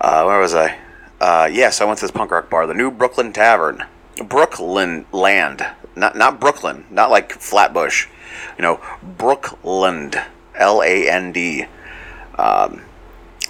uh, 0.01 0.25
where 0.25 0.39
was 0.39 0.55
I? 0.55 0.79
Uh, 1.21 1.49
yes, 1.51 1.57
yeah, 1.57 1.71
so 1.71 1.85
I 1.85 1.89
went 1.89 1.99
to 1.99 2.05
this 2.05 2.13
punk 2.13 2.31
rock 2.31 2.49
bar, 2.49 2.67
the 2.67 2.75
New 2.75 2.91
Brookland 2.91 3.35
Tavern, 3.35 3.85
Brooklyn 4.25 5.05
Land, 5.11 5.67
not 5.97 6.17
not 6.17 6.39
Brooklyn, 6.39 6.87
not 6.91 7.11
like 7.11 7.33
Flatbush. 7.33 8.07
You 8.57 8.63
know, 8.63 8.77
Brookland, 9.19 10.23
L 10.55 10.83
A 10.83 11.11
N 11.11 11.33
D. 11.33 11.65
Um, 12.39 12.83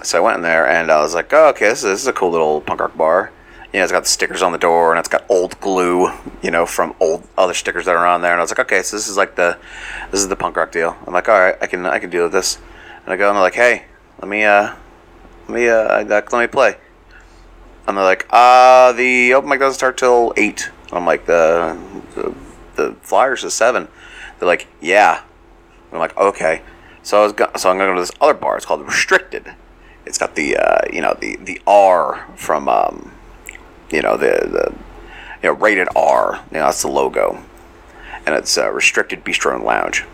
so 0.02 0.16
I 0.16 0.20
went 0.22 0.36
in 0.36 0.42
there 0.42 0.66
and 0.66 0.90
I 0.90 1.02
was 1.02 1.14
like, 1.14 1.30
oh, 1.34 1.48
okay, 1.48 1.68
this 1.68 1.82
this 1.82 2.00
is 2.00 2.06
a 2.06 2.12
cool 2.12 2.30
little 2.30 2.62
punk 2.62 2.80
rock 2.80 2.96
bar 2.96 3.32
you 3.72 3.78
know, 3.78 3.84
it's 3.84 3.92
got 3.92 4.02
the 4.02 4.08
stickers 4.08 4.42
on 4.42 4.50
the 4.52 4.58
door 4.58 4.90
and 4.92 4.98
it's 4.98 5.08
got 5.08 5.24
old 5.28 5.58
glue, 5.60 6.10
you 6.42 6.50
know, 6.50 6.66
from 6.66 6.94
old 6.98 7.26
other 7.38 7.54
stickers 7.54 7.84
that 7.86 7.94
are 7.94 8.06
on 8.06 8.20
there. 8.20 8.32
And 8.32 8.40
I 8.40 8.42
was 8.42 8.50
like, 8.50 8.58
okay, 8.60 8.82
so 8.82 8.96
this 8.96 9.08
is 9.08 9.16
like 9.16 9.36
the, 9.36 9.58
this 10.10 10.20
is 10.20 10.28
the 10.28 10.36
punk 10.36 10.56
rock 10.56 10.72
deal. 10.72 10.96
I'm 11.06 11.12
like, 11.12 11.28
all 11.28 11.38
right, 11.38 11.56
I 11.60 11.66
can, 11.66 11.86
I 11.86 12.00
can 12.00 12.10
deal 12.10 12.24
with 12.24 12.32
this. 12.32 12.58
And 13.04 13.12
I 13.12 13.16
go 13.16 13.28
and 13.28 13.36
they're 13.36 13.42
like, 13.42 13.54
hey, 13.54 13.84
let 14.20 14.28
me, 14.28 14.42
uh, 14.42 14.74
let 15.48 15.54
me, 15.54 15.68
uh, 15.68 16.04
let 16.04 16.32
me 16.32 16.46
play. 16.48 16.76
And 17.86 17.96
they're 17.96 18.04
like, 18.04 18.26
uh, 18.30 18.92
the 18.92 19.34
open 19.34 19.48
mic 19.48 19.60
doesn't 19.60 19.78
start 19.78 19.96
till 19.96 20.34
eight. 20.36 20.70
I'm 20.92 21.06
like, 21.06 21.26
the, 21.26 21.78
the, 22.14 22.34
the 22.74 22.96
flyers 23.02 23.44
is 23.44 23.54
seven. 23.54 23.86
They're 24.38 24.48
like, 24.48 24.66
yeah. 24.80 25.22
I'm 25.92 25.98
like, 25.98 26.16
okay. 26.16 26.62
So 27.02 27.20
I 27.20 27.22
was, 27.22 27.32
go- 27.32 27.50
so 27.56 27.70
I'm 27.70 27.78
to 27.78 27.84
go 27.84 27.94
to 27.94 28.00
this 28.00 28.12
other 28.20 28.34
bar. 28.34 28.56
It's 28.56 28.66
called 28.66 28.84
Restricted. 28.84 29.54
It's 30.06 30.18
got 30.18 30.34
the, 30.34 30.56
uh, 30.56 30.80
you 30.92 31.00
know, 31.00 31.16
the, 31.20 31.36
the 31.36 31.60
R 31.66 32.28
from, 32.36 32.68
um, 32.68 33.09
you 33.90 34.02
know 34.02 34.16
the 34.16 34.30
the 34.46 34.74
you 35.42 35.48
know 35.48 35.52
rated 35.52 35.88
R. 35.94 36.44
You 36.50 36.58
know 36.58 36.66
that's 36.66 36.82
the 36.82 36.88
logo, 36.88 37.42
and 38.26 38.34
it's 38.34 38.56
uh, 38.56 38.70
restricted 38.70 39.24
bistro 39.24 39.54
and 39.54 39.64
lounge. 39.64 40.04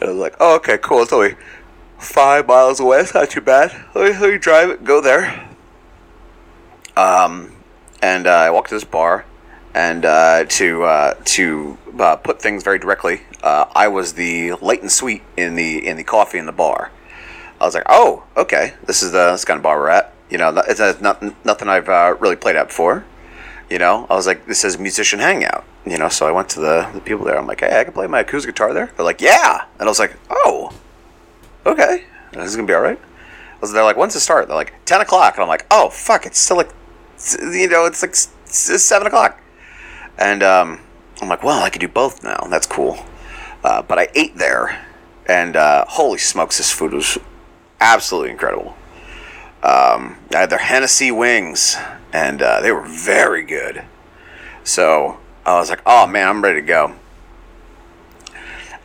And 0.00 0.08
I 0.08 0.12
was 0.12 0.20
like, 0.20 0.36
oh 0.40 0.56
okay, 0.56 0.78
cool. 0.78 1.02
It's 1.02 1.12
only 1.12 1.36
five 1.98 2.46
miles 2.46 2.80
away. 2.80 3.00
It's 3.00 3.14
not 3.14 3.30
too 3.30 3.40
bad. 3.40 3.72
Let 3.94 4.12
me, 4.12 4.18
let 4.18 4.32
me 4.32 4.38
drive 4.38 4.70
it. 4.70 4.84
Go 4.84 5.00
there. 5.00 5.48
Um, 6.96 7.52
and 8.02 8.26
uh, 8.26 8.30
I 8.30 8.50
walked 8.50 8.70
to 8.70 8.74
this 8.74 8.84
bar, 8.84 9.24
and 9.74 10.04
uh, 10.04 10.44
to 10.44 10.82
uh, 10.84 11.14
to 11.24 11.78
uh, 11.98 12.16
put 12.16 12.40
things 12.40 12.62
very 12.62 12.78
directly, 12.78 13.22
uh, 13.42 13.66
I 13.74 13.88
was 13.88 14.14
the 14.14 14.54
late 14.54 14.80
and 14.80 14.90
sweet 14.90 15.22
in 15.36 15.54
the 15.54 15.86
in 15.86 15.96
the 15.96 16.04
coffee 16.04 16.38
in 16.38 16.46
the 16.46 16.52
bar. 16.52 16.90
I 17.60 17.64
was 17.64 17.74
like, 17.74 17.84
oh, 17.88 18.24
okay, 18.36 18.74
this 18.86 19.02
is 19.02 19.12
the 19.12 19.32
this 19.32 19.44
kind 19.44 19.58
of 19.58 19.62
bar 19.62 19.78
we're 19.78 19.90
at. 19.90 20.14
You 20.30 20.38
know, 20.38 20.62
it's 20.68 21.00
not 21.00 21.22
nothing 21.44 21.68
I've 21.68 21.88
uh, 21.88 22.14
really 22.20 22.36
played 22.36 22.56
at 22.56 22.68
before. 22.68 23.04
You 23.68 23.78
know, 23.78 24.06
I 24.10 24.14
was 24.14 24.26
like, 24.26 24.46
this 24.46 24.64
is 24.64 24.78
musician 24.78 25.18
hangout. 25.18 25.64
You 25.86 25.98
know, 25.98 26.08
so 26.08 26.26
I 26.26 26.32
went 26.32 26.48
to 26.50 26.60
the, 26.60 26.88
the 26.92 27.00
people 27.00 27.24
there. 27.24 27.38
I'm 27.38 27.46
like, 27.46 27.60
hey, 27.60 27.80
I 27.80 27.84
can 27.84 27.92
play 27.92 28.06
my 28.06 28.20
acoustic 28.20 28.54
guitar 28.54 28.72
there. 28.74 28.92
They're 28.96 29.04
like, 29.04 29.20
yeah, 29.20 29.64
and 29.78 29.82
I 29.82 29.90
was 29.90 29.98
like, 29.98 30.16
oh, 30.28 30.72
okay, 31.66 32.04
this 32.32 32.44
is 32.44 32.56
gonna 32.56 32.68
be 32.68 32.74
all 32.74 32.80
right. 32.80 33.00
Was 33.60 33.72
they're 33.72 33.84
like, 33.84 33.96
when's 33.96 34.16
it 34.16 34.20
start? 34.20 34.46
They're 34.48 34.56
like, 34.56 34.74
ten 34.86 35.00
o'clock, 35.00 35.34
and 35.34 35.42
I'm 35.42 35.48
like, 35.48 35.66
oh 35.70 35.90
fuck, 35.90 36.26
it's 36.26 36.38
still 36.38 36.56
like, 36.56 36.70
you 37.40 37.68
know, 37.68 37.86
it's 37.86 38.02
like 38.02 38.14
seven 38.14 39.06
o'clock, 39.06 39.40
and 40.18 40.42
um, 40.42 40.80
I'm 41.20 41.28
like, 41.28 41.42
well, 41.42 41.62
I 41.62 41.70
could 41.70 41.80
do 41.80 41.88
both 41.88 42.22
now. 42.22 42.46
That's 42.48 42.66
cool. 42.66 42.98
Uh, 43.62 43.82
but 43.82 43.98
I 43.98 44.08
ate 44.14 44.36
there, 44.36 44.86
and 45.26 45.56
uh, 45.56 45.84
holy 45.88 46.18
smokes, 46.18 46.56
this 46.56 46.72
food 46.72 46.92
was 46.92 47.18
absolutely 47.80 48.30
incredible. 48.30 48.76
Um, 49.62 50.16
I 50.34 50.38
had 50.38 50.50
their 50.50 50.58
Hennessy 50.58 51.10
wings, 51.10 51.76
and 52.12 52.40
uh, 52.40 52.60
they 52.60 52.72
were 52.72 52.86
very 52.86 53.42
good. 53.42 53.84
So 54.64 55.18
I 55.44 55.58
was 55.58 55.68
like, 55.68 55.82
"Oh 55.84 56.06
man, 56.06 56.28
I'm 56.28 56.42
ready 56.42 56.60
to 56.60 56.66
go." 56.66 56.94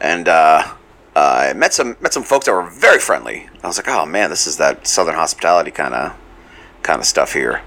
And 0.02 0.28
uh, 0.28 0.74
I 1.16 1.54
met 1.54 1.74
some 1.74 1.96
met 2.02 2.14
some 2.14 2.24
folks 2.24 2.46
that 2.46 2.54
were 2.54 2.70
very 2.70 3.00
friendly. 3.00 3.48
I 3.64 3.68
was 3.68 3.78
like, 3.78 3.88
"Oh 3.88 4.06
man, 4.06 4.30
this 4.30 4.48
is 4.48 4.58
that 4.58 4.86
Southern 4.86 5.16
hospitality 5.16 5.72
kind 5.72 5.94
of 5.94 6.14
kind 6.84 7.00
of 7.00 7.06
stuff 7.06 7.34
here." 7.34 7.62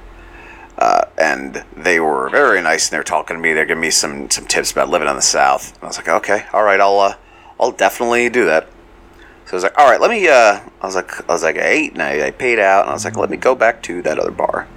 Uh, 0.76 1.06
and 1.16 1.64
they 1.76 1.98
were 1.98 2.28
very 2.28 2.62
nice, 2.62 2.86
and 2.86 2.92
they 2.92 2.98
were 2.98 3.04
talking 3.04 3.36
to 3.36 3.42
me. 3.42 3.52
They're 3.52 3.64
giving 3.64 3.80
me 3.80 3.90
some 3.90 4.30
some 4.30 4.46
tips 4.46 4.70
about 4.70 4.90
living 4.90 5.08
in 5.08 5.16
the 5.16 5.22
South. 5.22 5.74
And 5.74 5.84
I 5.84 5.86
was 5.86 5.96
like, 5.96 6.08
"Okay, 6.08 6.44
all 6.52 6.62
right, 6.62 6.80
I'll 6.80 7.00
uh, 7.00 7.14
I'll 7.58 7.72
definitely 7.72 8.28
do 8.28 8.44
that." 8.44 8.68
So 9.48 9.54
I 9.54 9.56
was 9.56 9.62
like, 9.62 9.78
all 9.78 9.88
right, 9.88 9.98
let 9.98 10.10
me. 10.10 10.28
Uh, 10.28 10.60
I 10.82 10.86
was 10.86 10.94
like, 10.94 11.26
I 11.26 11.32
was 11.32 11.42
like, 11.42 11.56
ate 11.56 11.94
and 11.94 12.02
I, 12.02 12.26
I 12.26 12.30
paid 12.32 12.58
out, 12.58 12.82
and 12.82 12.90
I 12.90 12.92
was 12.92 13.06
like, 13.06 13.16
let 13.16 13.30
me 13.30 13.38
go 13.38 13.54
back 13.54 13.82
to 13.84 14.02
that 14.02 14.18
other 14.18 14.30
bar. 14.30 14.68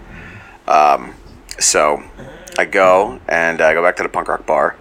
Um, 0.66 1.13
so 1.60 2.01
I 2.58 2.63
go 2.63 3.20
and 3.28 3.60
I 3.60 3.74
go 3.74 3.84
back 3.84 3.98
to 3.98 4.04
the 4.04 4.08
punk 4.08 4.30
rock 4.30 4.46
bar, 4.46 4.78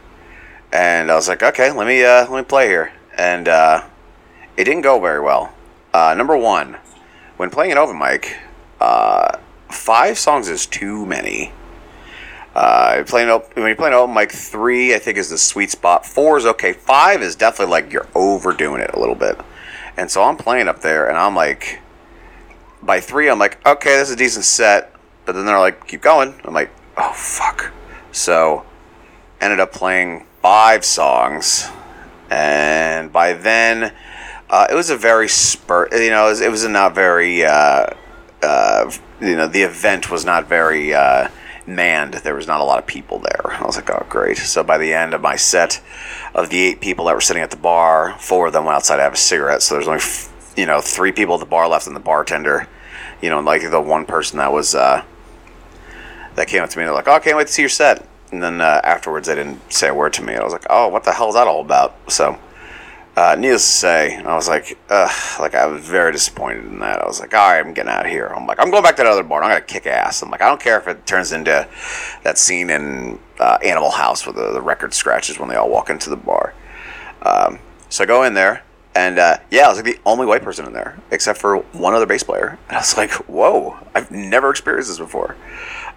and 0.72 1.10
I 1.10 1.16
was 1.16 1.26
like, 1.26 1.42
okay, 1.42 1.72
let 1.72 1.88
me 1.88 2.04
uh, 2.04 2.30
let 2.30 2.30
me 2.30 2.44
play 2.44 2.68
here, 2.68 2.92
and 3.18 3.48
uh, 3.48 3.84
it 4.56 4.62
didn't 4.62 4.82
go 4.82 5.00
very 5.00 5.20
well. 5.20 5.52
Uh, 5.92 6.14
number 6.16 6.36
one, 6.36 6.76
when 7.36 7.50
playing 7.50 7.72
an 7.72 7.78
open 7.78 7.98
mic, 7.98 8.36
uh, 8.80 9.38
five 9.72 10.16
songs 10.16 10.48
is 10.48 10.66
too 10.66 11.04
many. 11.04 11.52
Uh, 12.54 13.02
playing 13.08 13.28
op- 13.28 13.56
when 13.56 13.66
you 13.66 13.74
play 13.74 13.90
playing 13.90 13.94
open 13.94 14.14
mic, 14.14 14.30
three 14.30 14.94
I 14.94 15.00
think 15.00 15.18
is 15.18 15.30
the 15.30 15.38
sweet 15.38 15.72
spot. 15.72 16.06
Four 16.06 16.38
is 16.38 16.46
okay. 16.46 16.74
Five 16.74 17.22
is 17.22 17.34
definitely 17.34 17.72
like 17.72 17.92
you're 17.92 18.08
overdoing 18.14 18.82
it 18.82 18.94
a 18.94 19.00
little 19.00 19.16
bit. 19.16 19.36
And 20.00 20.10
so 20.10 20.22
I'm 20.22 20.38
playing 20.38 20.66
up 20.66 20.80
there, 20.80 21.10
and 21.10 21.18
I'm 21.18 21.36
like, 21.36 21.78
by 22.82 23.00
three, 23.00 23.28
I'm 23.28 23.38
like, 23.38 23.64
okay, 23.66 23.98
this 23.98 24.08
is 24.08 24.14
a 24.14 24.16
decent 24.16 24.46
set. 24.46 24.94
But 25.26 25.34
then 25.34 25.44
they're 25.44 25.60
like, 25.60 25.86
keep 25.86 26.00
going. 26.00 26.40
I'm 26.42 26.54
like, 26.54 26.70
oh, 26.96 27.12
fuck. 27.12 27.70
So 28.10 28.64
ended 29.42 29.60
up 29.60 29.72
playing 29.72 30.24
five 30.40 30.86
songs. 30.86 31.68
And 32.30 33.12
by 33.12 33.34
then, 33.34 33.92
uh, 34.48 34.68
it 34.70 34.74
was 34.74 34.88
a 34.88 34.96
very 34.96 35.28
spur, 35.28 35.86
you 35.92 36.08
know, 36.08 36.28
it 36.28 36.30
was, 36.30 36.40
it 36.40 36.50
was 36.50 36.66
not 36.66 36.94
very, 36.94 37.44
uh, 37.44 37.88
uh, 38.42 38.90
you 39.20 39.36
know, 39.36 39.48
the 39.48 39.60
event 39.60 40.10
was 40.10 40.24
not 40.24 40.48
very 40.48 40.94
uh, 40.94 41.28
manned. 41.70 42.14
There 42.14 42.34
was 42.34 42.46
not 42.46 42.60
a 42.60 42.64
lot 42.64 42.78
of 42.78 42.86
people 42.86 43.18
there. 43.18 43.52
I 43.52 43.64
was 43.64 43.76
like, 43.76 43.90
oh, 43.90 44.04
great. 44.08 44.36
So 44.36 44.62
by 44.62 44.78
the 44.78 44.92
end 44.92 45.14
of 45.14 45.20
my 45.20 45.36
set, 45.36 45.80
of 46.34 46.50
the 46.50 46.58
eight 46.60 46.80
people 46.80 47.06
that 47.06 47.14
were 47.14 47.20
sitting 47.20 47.42
at 47.42 47.50
the 47.50 47.56
bar, 47.56 48.16
four 48.18 48.48
of 48.48 48.52
them 48.52 48.64
went 48.64 48.76
outside 48.76 48.96
to 48.96 49.02
have 49.02 49.14
a 49.14 49.16
cigarette. 49.16 49.62
So 49.62 49.74
there's 49.74 49.88
only, 49.88 50.02
you 50.56 50.66
know, 50.66 50.80
three 50.80 51.12
people 51.12 51.34
at 51.34 51.40
the 51.40 51.46
bar 51.46 51.68
left 51.68 51.86
and 51.86 51.96
the 51.96 52.00
bartender. 52.00 52.68
You 53.22 53.30
know, 53.30 53.38
and 53.38 53.46
like 53.46 53.62
the 53.68 53.80
one 53.80 54.06
person 54.06 54.38
that 54.38 54.52
was, 54.52 54.74
uh, 54.74 55.04
that 56.34 56.48
came 56.48 56.62
up 56.62 56.70
to 56.70 56.78
me. 56.78 56.84
and 56.84 56.88
They're 56.88 56.94
like, 56.94 57.08
oh, 57.08 57.12
I 57.12 57.18
can't 57.18 57.36
wait 57.36 57.46
to 57.46 57.52
see 57.52 57.62
your 57.62 57.68
set. 57.68 58.06
And 58.32 58.42
then 58.42 58.60
uh, 58.60 58.80
afterwards, 58.84 59.28
they 59.28 59.34
didn't 59.34 59.72
say 59.72 59.88
a 59.88 59.94
word 59.94 60.12
to 60.14 60.22
me. 60.22 60.34
I 60.34 60.44
was 60.44 60.52
like, 60.52 60.66
oh, 60.70 60.88
what 60.88 61.04
the 61.04 61.12
hell 61.12 61.28
is 61.28 61.34
that 61.34 61.48
all 61.48 61.60
about? 61.60 61.96
So 62.10 62.38
uh, 63.20 63.36
needless 63.36 63.66
to 63.66 63.76
say, 63.76 64.16
I 64.16 64.34
was 64.34 64.48
like, 64.48 64.78
ugh, 64.88 65.40
like 65.40 65.54
I 65.54 65.66
was 65.66 65.84
very 65.84 66.10
disappointed 66.10 66.64
in 66.64 66.78
that. 66.78 67.02
I 67.02 67.06
was 67.06 67.20
like, 67.20 67.34
all 67.34 67.50
right, 67.50 67.58
I'm 67.58 67.74
getting 67.74 67.92
out 67.92 68.06
of 68.06 68.10
here. 68.10 68.28
I'm 68.28 68.46
like, 68.46 68.58
I'm 68.58 68.70
going 68.70 68.82
back 68.82 68.96
to 68.96 69.02
that 69.02 69.12
other 69.12 69.22
bar. 69.22 69.42
I'm 69.42 69.50
gonna 69.50 69.60
kick 69.60 69.86
ass. 69.86 70.22
I'm 70.22 70.30
like, 70.30 70.40
I 70.40 70.48
don't 70.48 70.60
care 70.60 70.78
if 70.78 70.88
it 70.88 71.06
turns 71.06 71.30
into 71.30 71.68
that 72.22 72.38
scene 72.38 72.70
in 72.70 73.18
uh, 73.38 73.58
Animal 73.62 73.90
House 73.90 74.24
with 74.26 74.36
the, 74.36 74.52
the, 74.54 74.62
record 74.62 74.94
scratches 74.94 75.38
when 75.38 75.50
they 75.50 75.56
all 75.56 75.68
walk 75.68 75.90
into 75.90 76.08
the 76.08 76.16
bar. 76.16 76.54
Um, 77.20 77.58
so 77.90 78.04
I 78.04 78.06
go 78.06 78.22
in 78.22 78.32
there, 78.32 78.64
and 78.94 79.18
uh, 79.18 79.36
yeah, 79.50 79.66
I 79.66 79.68
was 79.68 79.76
like 79.76 79.84
the 79.84 80.00
only 80.06 80.24
white 80.24 80.42
person 80.42 80.64
in 80.64 80.72
there, 80.72 80.98
except 81.10 81.38
for 81.38 81.58
one 81.58 81.92
other 81.92 82.06
bass 82.06 82.22
player. 82.22 82.58
And 82.68 82.76
I 82.78 82.80
was 82.80 82.96
like, 82.96 83.10
whoa, 83.28 83.76
I've 83.94 84.10
never 84.10 84.48
experienced 84.48 84.88
this 84.88 84.98
before. 84.98 85.36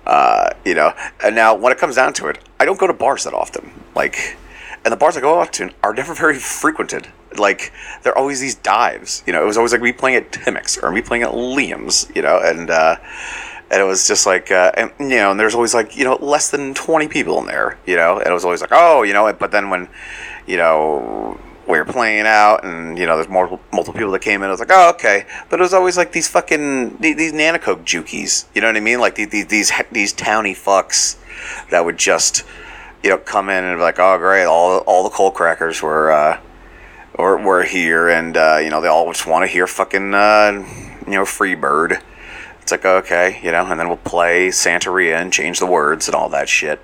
Uh, 0.06 0.50
you 0.66 0.76
know, 0.76 0.92
and 1.24 1.36
now 1.36 1.56
when 1.56 1.72
it 1.72 1.78
comes 1.78 1.96
down 1.96 2.12
to 2.16 2.28
it, 2.28 2.40
I 2.60 2.66
don't 2.66 2.78
go 2.78 2.88
to 2.88 2.94
bars 2.94 3.24
that 3.24 3.34
often. 3.34 3.72
Like 3.96 4.36
and 4.84 4.92
the 4.92 4.98
bars 4.98 5.16
I 5.18 5.22
go 5.22 5.40
out 5.40 5.54
to 5.54 5.72
are 5.82 5.94
never 5.94 6.14
very 6.14 6.38
frequented. 6.38 7.08
Like 7.38 7.72
there 8.04 8.14
are 8.14 8.18
always 8.18 8.40
these 8.40 8.56
dives. 8.56 9.24
You 9.26 9.34
know, 9.34 9.42
it 9.42 9.46
was 9.46 9.58
always 9.58 9.72
like 9.72 9.82
me 9.82 9.92
playing 9.92 10.18
at 10.18 10.32
Timex 10.32 10.82
or 10.82 10.92
me 10.92 11.02
playing 11.02 11.24
at 11.24 11.32
Liam's. 11.32 12.12
You 12.16 12.22
know, 12.22 12.40
and 12.44 12.70
uh, 12.70 12.98
and 13.72 13.82
it 13.82 13.86
was 13.86 14.08
just 14.08 14.26
like, 14.26 14.52
uh, 14.52 14.72
and 14.78 14.92
you 15.00 15.18
know, 15.18 15.32
and 15.32 15.40
there's 15.40 15.56
always 15.56 15.74
like 15.74 15.98
you 15.98 16.04
know 16.04 16.16
less 16.16 16.52
than 16.52 16.74
twenty 16.74 17.08
people 17.08 17.40
in 17.40 17.48
there. 17.48 17.78
You 17.86 17.96
know, 17.96 18.20
and 18.20 18.28
it 18.28 18.34
was 18.34 18.46
always 18.46 18.62
like, 18.62 18.72
oh, 18.72 19.04
you 19.04 19.14
know, 19.14 19.32
but 19.34 19.52
then 19.52 19.70
when, 19.70 19.90
you 20.46 20.58
know, 20.58 21.40
we 21.68 21.78
were 21.78 21.86
playing 21.86 22.28
out, 22.28 22.64
and 22.64 22.98
you 22.98 23.06
know, 23.06 23.16
there's 23.16 23.30
multiple 23.30 23.62
multiple 23.72 23.98
people 23.98 24.12
that 24.12 24.22
came 24.22 24.44
in. 24.44 24.48
I 24.48 24.52
was 24.52 24.60
like, 24.60 24.72
oh, 24.72 24.90
okay, 24.92 25.26
but 25.50 25.60
it 25.60 25.64
was 25.64 25.74
always 25.74 25.98
like 25.98 26.12
these 26.12 26.28
fucking 26.28 26.98
these, 26.98 27.16
these 27.16 27.34
Nanticoke 27.34 27.84
jukies. 27.84 28.46
You 28.54 28.62
know 28.62 28.68
what 28.68 28.78
I 28.78 28.82
mean? 28.82 29.00
Like 29.00 29.16
these 29.16 29.30
these 29.30 29.48
these, 29.48 29.72
these 29.92 30.14
towny 30.14 30.54
fucks 30.54 31.18
that 31.72 31.84
would 31.84 31.98
just 31.98 32.44
you 33.04 33.10
know 33.10 33.18
come 33.18 33.50
in 33.50 33.64
and 33.64 33.78
be 33.78 33.82
like, 33.82 34.00
oh, 34.00 34.18
great, 34.18 34.46
all 34.46 34.80
all 34.80 35.04
the 35.04 35.10
coal 35.10 35.32
crackers 35.32 35.82
were. 35.82 36.12
Uh, 36.12 36.40
or 37.16 37.38
were 37.38 37.64
here, 37.64 38.10
and 38.10 38.36
uh, 38.36 38.60
you 38.62 38.70
know 38.70 38.82
they 38.82 38.88
all 38.88 39.12
just 39.12 39.28
want 39.28 39.44
to 39.44 39.48
hear 39.48 39.68
fucking 39.68 40.14
uh, 40.14 40.52
you 41.06 41.14
know 41.14 41.24
Freebird. 41.24 42.02
It's 42.62 42.72
like 42.72 42.86
okay, 42.86 43.40
you 43.44 43.52
know, 43.52 43.66
and 43.66 43.80
then 43.80 43.88
we'll 43.88 43.98
play 43.98 44.48
Santeria 44.48 45.22
and 45.22 45.32
change 45.32 45.60
the 45.60 45.66
words 45.66 46.08
and 46.08 46.16
all 46.16 46.30
that 46.30 46.50
shit, 46.50 46.84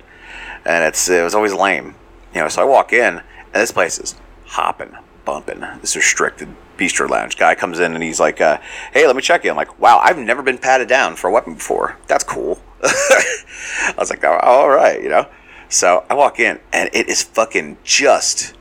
and 0.64 0.84
it's 0.84 1.08
it 1.08 1.22
was 1.22 1.34
always 1.34 1.54
lame, 1.54 1.94
you 2.34 2.40
know. 2.40 2.48
So 2.48 2.62
I 2.62 2.64
walk 2.64 2.92
in, 2.92 3.18
and 3.18 3.54
this 3.54 3.72
place 3.72 3.98
is 3.98 4.14
hopping, 4.46 4.94
bumping. 5.24 5.60
This 5.80 5.96
restricted 5.96 6.54
bistro 6.76 7.08
lounge 7.08 7.36
guy 7.36 7.54
comes 7.54 7.78
in 7.78 7.94
and 7.94 8.02
he's 8.02 8.20
like, 8.20 8.40
uh, 8.40 8.58
"Hey, 8.92 9.06
let 9.06 9.16
me 9.16 9.22
check 9.22 9.44
you." 9.44 9.50
I'm 9.50 9.56
like, 9.56 9.80
"Wow, 9.80 9.98
I've 9.98 10.18
never 10.18 10.42
been 10.42 10.58
patted 10.58 10.88
down 10.88 11.16
for 11.16 11.28
a 11.28 11.32
weapon 11.32 11.54
before. 11.54 11.96
That's 12.06 12.24
cool." 12.24 12.60
I 12.82 13.94
was 13.98 14.10
like, 14.10 14.24
oh, 14.24 14.38
"All 14.42 14.68
right," 14.68 15.02
you 15.02 15.08
know. 15.08 15.26
So 15.70 16.04
I 16.10 16.14
walk 16.14 16.38
in, 16.38 16.60
and 16.72 16.90
it 16.92 17.08
is 17.08 17.22
fucking 17.22 17.78
just 17.84 18.54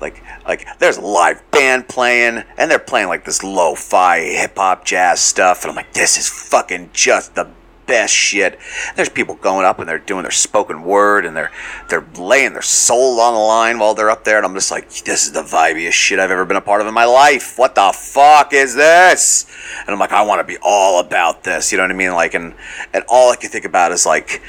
like 0.00 0.22
like 0.46 0.66
there's 0.78 0.96
a 0.96 1.02
live 1.02 1.42
band 1.50 1.88
playing 1.88 2.44
and 2.56 2.70
they're 2.70 2.78
playing 2.78 3.08
like 3.08 3.24
this 3.24 3.42
lo-fi 3.42 4.20
hip-hop 4.20 4.84
jazz 4.84 5.20
stuff 5.20 5.64
and 5.64 5.70
i'm 5.70 5.74
like 5.74 5.92
this 5.92 6.16
is 6.16 6.28
fucking 6.28 6.88
just 6.92 7.34
the 7.34 7.48
best 7.88 8.14
shit. 8.14 8.58
There's 8.94 9.08
people 9.08 9.34
going 9.34 9.64
up 9.64 9.80
and 9.80 9.88
they're 9.88 9.98
doing 9.98 10.22
their 10.22 10.30
spoken 10.30 10.82
word 10.82 11.24
and 11.24 11.34
they're 11.34 11.50
they're 11.88 12.06
laying 12.16 12.52
their 12.52 12.62
soul 12.62 13.18
on 13.18 13.32
the 13.32 13.40
line 13.40 13.80
while 13.80 13.94
they're 13.94 14.10
up 14.10 14.24
there 14.24 14.36
and 14.36 14.46
i'm 14.46 14.54
just 14.54 14.70
like 14.70 14.88
this 14.90 15.26
is 15.26 15.32
the 15.32 15.42
vibiest 15.42 15.92
shit 15.92 16.20
i've 16.20 16.30
ever 16.30 16.44
been 16.44 16.58
a 16.58 16.60
part 16.60 16.80
of 16.80 16.86
in 16.86 16.94
my 16.94 17.06
life. 17.06 17.58
What 17.58 17.74
the 17.74 17.92
fuck 17.92 18.52
is 18.52 18.76
this? 18.76 19.46
And 19.80 19.88
i'm 19.88 19.98
like 19.98 20.12
i 20.12 20.22
want 20.22 20.38
to 20.40 20.44
be 20.44 20.58
all 20.62 21.00
about 21.00 21.42
this 21.42 21.72
you 21.72 21.78
know 21.78 21.84
what 21.84 21.90
i 21.90 21.94
mean? 21.94 22.12
Like 22.12 22.34
and 22.34 22.54
and 22.92 23.02
all 23.08 23.32
i 23.32 23.36
can 23.36 23.50
think 23.50 23.64
about 23.64 23.90
is 23.90 24.06
like 24.06 24.42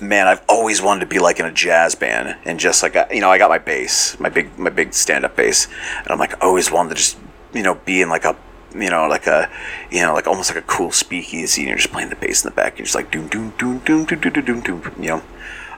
man, 0.00 0.26
I've 0.26 0.42
always 0.48 0.80
wanted 0.82 1.00
to 1.00 1.06
be 1.06 1.18
like 1.18 1.40
in 1.40 1.46
a 1.46 1.52
jazz 1.52 1.94
band 1.94 2.36
and 2.44 2.58
just 2.58 2.82
like 2.82 2.94
you 3.12 3.20
know, 3.20 3.30
I 3.30 3.38
got 3.38 3.50
my 3.50 3.58
bass, 3.58 4.18
my 4.18 4.28
big 4.28 4.58
my 4.58 4.70
big 4.70 4.94
stand 4.94 5.24
up 5.24 5.36
bass, 5.36 5.68
and 5.98 6.08
I'm 6.08 6.18
like 6.18 6.34
I 6.34 6.46
always 6.46 6.70
wanted 6.70 6.90
to 6.90 6.94
just 6.96 7.18
you 7.52 7.62
know 7.62 7.74
be 7.74 8.02
in 8.02 8.08
like 8.08 8.24
a 8.24 8.36
you 8.74 8.90
know 8.90 9.06
like 9.08 9.26
a 9.26 9.50
you 9.90 10.02
know 10.02 10.14
like 10.14 10.26
almost 10.26 10.50
like 10.50 10.62
a 10.62 10.66
cool 10.66 10.92
speakeasy 10.92 11.62
and 11.62 11.68
you're 11.68 11.78
just 11.78 11.92
playing 11.92 12.10
the 12.10 12.16
bass 12.16 12.44
in 12.44 12.50
the 12.50 12.54
back 12.54 12.72
and 12.72 12.80
you're 12.80 12.86
just 12.86 12.94
like 12.94 13.10
doom 13.10 13.28
doom 13.28 13.50
doom 13.58 13.78
doom 13.80 14.04
doom 14.04 14.20
doom 14.20 14.44
doom 14.44 14.60
doom 14.60 14.92
you 14.98 15.08
know. 15.08 15.22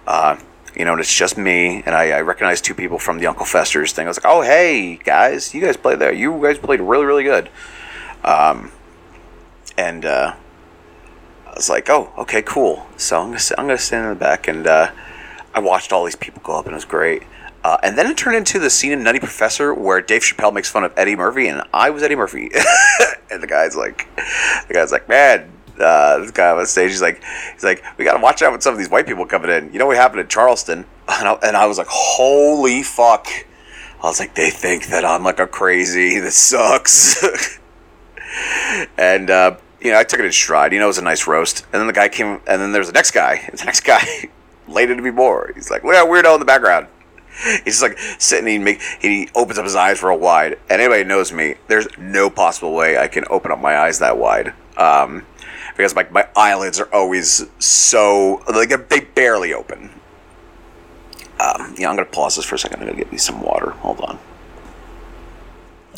Uh, 0.06 0.38
you 0.76 0.84
know, 0.84 0.92
and 0.92 1.00
it's 1.00 1.14
just 1.14 1.36
me, 1.36 1.82
and 1.84 1.94
I, 1.94 2.10
I 2.10 2.20
recognize 2.20 2.60
two 2.60 2.74
people 2.74 2.98
from 2.98 3.18
the 3.18 3.26
Uncle 3.26 3.44
Fester's 3.44 3.92
thing. 3.92 4.06
I 4.06 4.08
was 4.08 4.16
like, 4.16 4.32
"Oh, 4.32 4.42
hey 4.42 4.96
guys, 4.96 5.52
you 5.52 5.60
guys 5.60 5.76
played 5.76 5.98
there. 5.98 6.12
You 6.12 6.40
guys 6.40 6.58
played 6.58 6.80
really, 6.80 7.04
really 7.04 7.24
good." 7.24 7.50
Um, 8.24 8.70
and 9.76 10.04
uh, 10.04 10.36
I 11.50 11.54
was 11.56 11.68
like, 11.68 11.90
oh, 11.90 12.12
okay, 12.16 12.42
cool. 12.42 12.86
So 12.96 13.20
I'm 13.20 13.28
gonna 13.28 13.38
sit, 13.40 13.58
I'm 13.58 13.66
gonna 13.66 13.78
stand 13.78 14.04
in 14.04 14.10
the 14.10 14.16
back, 14.16 14.46
and 14.46 14.66
uh, 14.66 14.92
I 15.52 15.60
watched 15.60 15.92
all 15.92 16.04
these 16.04 16.16
people 16.16 16.40
go 16.44 16.58
up, 16.58 16.66
and 16.66 16.72
it 16.72 16.76
was 16.76 16.84
great. 16.84 17.24
Uh, 17.62 17.76
and 17.82 17.98
then 17.98 18.06
it 18.06 18.16
turned 18.16 18.36
into 18.36 18.58
the 18.58 18.70
scene 18.70 18.92
in 18.92 19.02
Nutty 19.02 19.18
Professor 19.18 19.74
where 19.74 20.00
Dave 20.00 20.22
Chappelle 20.22 20.52
makes 20.52 20.70
fun 20.70 20.84
of 20.84 20.92
Eddie 20.96 21.16
Murphy, 21.16 21.48
and 21.48 21.62
I 21.74 21.90
was 21.90 22.02
Eddie 22.02 22.16
Murphy. 22.16 22.50
and 23.30 23.42
the 23.42 23.46
guy's 23.46 23.76
like, 23.76 24.08
the 24.68 24.74
guy's 24.74 24.92
like, 24.92 25.08
man, 25.08 25.52
uh, 25.78 26.18
this 26.18 26.30
guy 26.30 26.50
on 26.50 26.64
stage, 26.66 26.90
he's 26.90 27.02
like, 27.02 27.22
he's 27.52 27.64
like, 27.64 27.84
we 27.98 28.04
gotta 28.04 28.20
watch 28.20 28.40
out 28.42 28.52
with 28.52 28.62
some 28.62 28.72
of 28.72 28.78
these 28.78 28.88
white 28.88 29.06
people 29.06 29.26
coming 29.26 29.50
in. 29.50 29.72
You 29.72 29.78
know 29.78 29.86
what 29.86 29.96
happened 29.96 30.20
in 30.20 30.28
Charleston? 30.28 30.86
And 31.10 31.26
I, 31.26 31.32
and 31.42 31.56
I 31.56 31.66
was 31.66 31.76
like, 31.76 31.88
holy 31.90 32.84
fuck. 32.84 33.26
I 34.00 34.06
was 34.06 34.20
like, 34.20 34.36
they 34.36 34.48
think 34.48 34.86
that 34.86 35.04
I'm 35.04 35.24
like 35.24 35.40
a 35.40 35.46
crazy. 35.48 36.20
This 36.20 36.36
sucks. 36.36 37.58
and 38.96 39.28
uh, 39.28 39.56
you 39.80 39.90
know, 39.92 39.98
I 39.98 40.04
took 40.04 40.20
it 40.20 40.26
in 40.26 40.32
stride. 40.32 40.72
You 40.72 40.78
know, 40.78 40.86
it 40.86 40.88
was 40.88 40.98
a 40.98 41.02
nice 41.02 41.26
roast. 41.26 41.64
And 41.72 41.80
then 41.80 41.86
the 41.86 41.92
guy 41.92 42.08
came, 42.08 42.40
and 42.46 42.60
then 42.60 42.72
there 42.72 42.80
was 42.80 42.88
the 42.88 42.94
next 42.94 43.12
guy. 43.12 43.42
And 43.46 43.58
the 43.58 43.64
next 43.64 43.80
guy 43.80 44.04
later 44.68 44.94
to 44.94 45.02
be 45.02 45.10
more. 45.10 45.52
He's 45.54 45.70
like, 45.70 45.84
look 45.84 45.94
at 45.94 46.04
that 46.04 46.10
weirdo 46.10 46.34
in 46.34 46.40
the 46.40 46.46
background. 46.46 46.86
He's 47.64 47.80
just 47.80 47.82
like 47.82 47.98
sitting. 48.18 48.46
He 48.46 48.58
make 48.58 48.82
he 49.00 49.28
opens 49.34 49.58
up 49.58 49.64
his 49.64 49.74
eyes 49.76 50.02
real 50.02 50.18
wide. 50.18 50.58
And 50.68 50.80
anybody 50.82 51.04
knows 51.04 51.32
me, 51.32 51.54
there's 51.68 51.86
no 51.96 52.28
possible 52.28 52.74
way 52.74 52.98
I 52.98 53.08
can 53.08 53.24
open 53.30 53.50
up 53.50 53.60
my 53.60 53.78
eyes 53.78 53.98
that 54.00 54.18
wide. 54.18 54.52
Um, 54.76 55.24
because 55.76 55.94
my, 55.94 56.06
my 56.10 56.28
eyelids 56.36 56.78
are 56.78 56.92
always 56.92 57.46
so 57.58 58.42
like 58.52 58.88
they 58.90 59.00
barely 59.00 59.54
open. 59.54 59.90
Um, 61.40 61.74
yeah, 61.78 61.88
I'm 61.88 61.96
gonna 61.96 62.04
pause 62.04 62.36
this 62.36 62.44
for 62.44 62.56
a 62.56 62.58
second. 62.58 62.80
I'm 62.80 62.86
gonna 62.86 62.98
get 62.98 63.10
me 63.10 63.16
some 63.16 63.40
water. 63.40 63.70
Hold 63.70 64.00
on. 64.00 64.18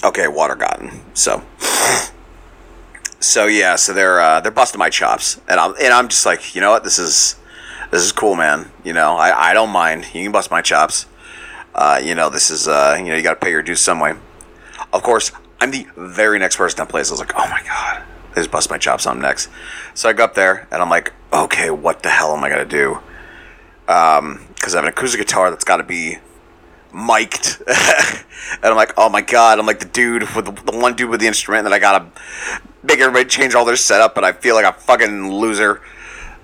Okay, 0.04 0.28
water 0.28 0.54
gotten. 0.54 1.00
So 1.14 1.42
so 3.22 3.46
yeah, 3.46 3.76
so 3.76 3.92
they're 3.92 4.20
uh, 4.20 4.40
they're 4.40 4.50
busting 4.52 4.78
my 4.78 4.90
chops, 4.90 5.40
and 5.48 5.58
I'm 5.58 5.74
and 5.80 5.92
I'm 5.92 6.08
just 6.08 6.26
like, 6.26 6.54
you 6.54 6.60
know 6.60 6.70
what, 6.70 6.84
this 6.84 6.98
is 6.98 7.36
this 7.90 8.02
is 8.02 8.12
cool, 8.12 8.34
man. 8.34 8.70
You 8.84 8.92
know, 8.92 9.16
I, 9.16 9.50
I 9.50 9.54
don't 9.54 9.70
mind. 9.70 10.06
You 10.14 10.22
can 10.22 10.32
bust 10.32 10.50
my 10.50 10.62
chops. 10.62 11.06
Uh, 11.74 12.00
you 12.02 12.14
know, 12.14 12.28
this 12.30 12.50
is 12.50 12.68
uh, 12.68 12.96
you 12.98 13.06
know, 13.06 13.16
you 13.16 13.22
got 13.22 13.40
to 13.40 13.44
pay 13.44 13.50
your 13.50 13.62
dues 13.62 13.80
some 13.80 14.00
way. 14.00 14.14
Of 14.92 15.02
course, 15.02 15.32
I'm 15.60 15.70
the 15.70 15.86
very 15.96 16.38
next 16.38 16.56
person 16.56 16.78
that 16.78 16.88
plays. 16.88 17.10
I 17.10 17.12
was 17.12 17.20
like, 17.20 17.32
oh 17.36 17.48
my 17.48 17.62
god, 17.64 18.02
they 18.34 18.40
just 18.40 18.50
bust 18.50 18.70
my 18.70 18.78
chops. 18.78 19.06
I'm 19.06 19.20
next. 19.20 19.48
So 19.94 20.08
I 20.08 20.12
go 20.12 20.24
up 20.24 20.34
there, 20.34 20.66
and 20.70 20.82
I'm 20.82 20.90
like, 20.90 21.12
okay, 21.32 21.70
what 21.70 22.02
the 22.02 22.10
hell 22.10 22.36
am 22.36 22.44
I 22.44 22.48
gonna 22.50 22.64
do? 22.64 22.98
Um, 23.88 24.46
Because 24.54 24.74
I 24.74 24.78
have 24.78 24.84
an 24.84 24.90
acoustic 24.90 25.20
guitar 25.20 25.50
that's 25.50 25.64
got 25.64 25.78
to 25.78 25.82
be 25.82 26.18
mic'd. 26.92 27.62
and 27.66 28.64
I'm 28.64 28.76
like, 28.76 28.94
oh 28.96 29.08
my 29.08 29.20
god, 29.22 29.58
I'm 29.58 29.66
like 29.66 29.80
the 29.80 29.86
dude 29.86 30.22
with 30.34 30.44
the, 30.44 30.52
the 30.52 30.78
one 30.78 30.94
dude 30.94 31.10
with 31.10 31.20
the 31.20 31.26
instrument 31.26 31.64
that 31.64 31.72
I 31.72 31.78
gotta 31.78 32.06
make 32.82 32.98
everybody 32.98 33.28
change 33.28 33.54
all 33.54 33.64
their 33.64 33.76
setup, 33.76 34.16
and 34.16 34.26
I 34.26 34.32
feel 34.32 34.54
like 34.54 34.64
a 34.64 34.72
fucking 34.72 35.32
loser. 35.32 35.80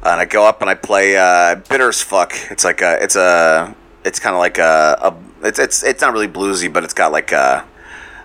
And 0.02 0.20
I 0.20 0.24
go 0.24 0.46
up 0.46 0.60
and 0.60 0.70
I 0.70 0.74
play 0.74 1.16
uh, 1.16 1.56
bitter 1.68 1.88
as 1.88 2.00
fuck. 2.00 2.32
It's 2.50 2.64
like 2.64 2.80
a, 2.82 3.02
it's 3.02 3.16
a, 3.16 3.74
it's 4.04 4.20
kind 4.20 4.34
of 4.34 4.38
like 4.38 4.58
a, 4.58 4.96
a, 5.02 5.46
it's 5.46 5.58
it's 5.58 5.82
it's 5.82 6.00
not 6.00 6.12
really 6.12 6.28
bluesy, 6.28 6.72
but 6.72 6.84
it's 6.84 6.94
got 6.94 7.10
like 7.10 7.32
a, 7.32 7.66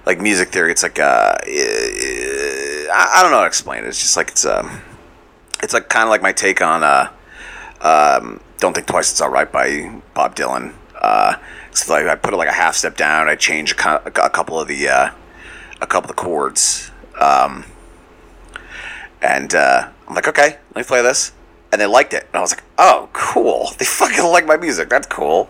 like 0.06 0.22
music 0.22 0.50
theory. 0.50 0.72
It's 0.72 0.84
like 0.84 1.00
a, 1.00 1.40
I 1.44 3.20
don't 3.22 3.32
know 3.32 3.38
how 3.38 3.42
to 3.42 3.48
explain 3.48 3.84
it. 3.84 3.88
It's 3.88 4.00
just 4.00 4.16
like 4.16 4.30
it's 4.30 4.46
a, 4.46 4.60
um, 4.60 4.82
it's 5.64 5.74
like 5.74 5.90
kind 5.90 6.04
of 6.04 6.10
like 6.10 6.22
my 6.22 6.32
take 6.32 6.62
on 6.62 6.84
uh, 6.84 7.12
um, 7.82 8.40
"Don't 8.60 8.74
Think 8.74 8.86
Twice 8.86 9.12
It's 9.12 9.22
Alright" 9.22 9.52
by 9.52 10.00
Bob 10.14 10.36
Dylan. 10.36 10.74
Uh, 10.96 11.38
so 11.72 11.94
like 11.94 12.06
I 12.06 12.16
put 12.16 12.34
it 12.34 12.38
like 12.38 12.50
a 12.50 12.54
half 12.54 12.76
step 12.76 12.96
down. 12.96 13.28
I 13.28 13.36
change 13.36 13.74
a, 13.74 14.04
a 14.06 14.30
couple 14.30 14.60
of 14.60 14.68
the 14.68 14.90
uh, 14.90 15.10
a 15.82 15.88
couple 15.88 16.12
of 16.12 16.16
the 16.16 16.22
chords. 16.22 16.92
Um, 17.20 17.66
and 19.24 19.56
uh, 19.56 19.90
I'm 20.08 20.16
like, 20.16 20.28
okay, 20.28 20.58
let 20.76 20.76
me 20.76 20.84
play 20.84 21.02
this. 21.02 21.32
And 21.72 21.82
they 21.82 21.88
liked 21.88 22.14
it. 22.14 22.28
And 22.28 22.36
I 22.36 22.42
was 22.42 22.52
like, 22.52 22.64
oh, 22.78 23.10
cool. 23.14 23.70
They 23.80 23.86
fucking 23.86 24.24
like 24.26 24.46
my 24.46 24.58
music. 24.58 24.90
That's 24.90 25.08
cool. 25.08 25.50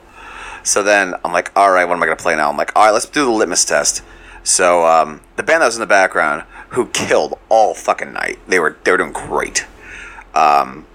So 0.63 0.81
then 0.83 1.15
I'm 1.25 1.33
like, 1.33 1.51
all 1.57 1.71
right, 1.71 1.83
what 1.83 1.95
am 1.95 2.03
I 2.03 2.05
going 2.05 2.17
to 2.17 2.23
play 2.23 2.35
now? 2.35 2.49
I'm 2.49 2.55
like, 2.55 2.71
all 2.75 2.85
right, 2.85 2.91
let's 2.91 3.05
do 3.05 3.25
the 3.25 3.31
litmus 3.31 3.65
test. 3.65 4.01
So 4.43 4.85
um, 4.85 5.21
the 5.35 5.43
band 5.43 5.61
that 5.61 5.65
was 5.65 5.75
in 5.75 5.81
the 5.81 5.87
background, 5.87 6.43
who 6.69 6.87
killed 6.87 7.37
all 7.49 7.73
fucking 7.73 8.13
night, 8.13 8.39
they 8.47 8.59
were 8.59 8.77
they 8.83 8.91
were 8.91 8.97
doing 8.97 9.11
great. 9.11 9.65
Um, 10.33 10.85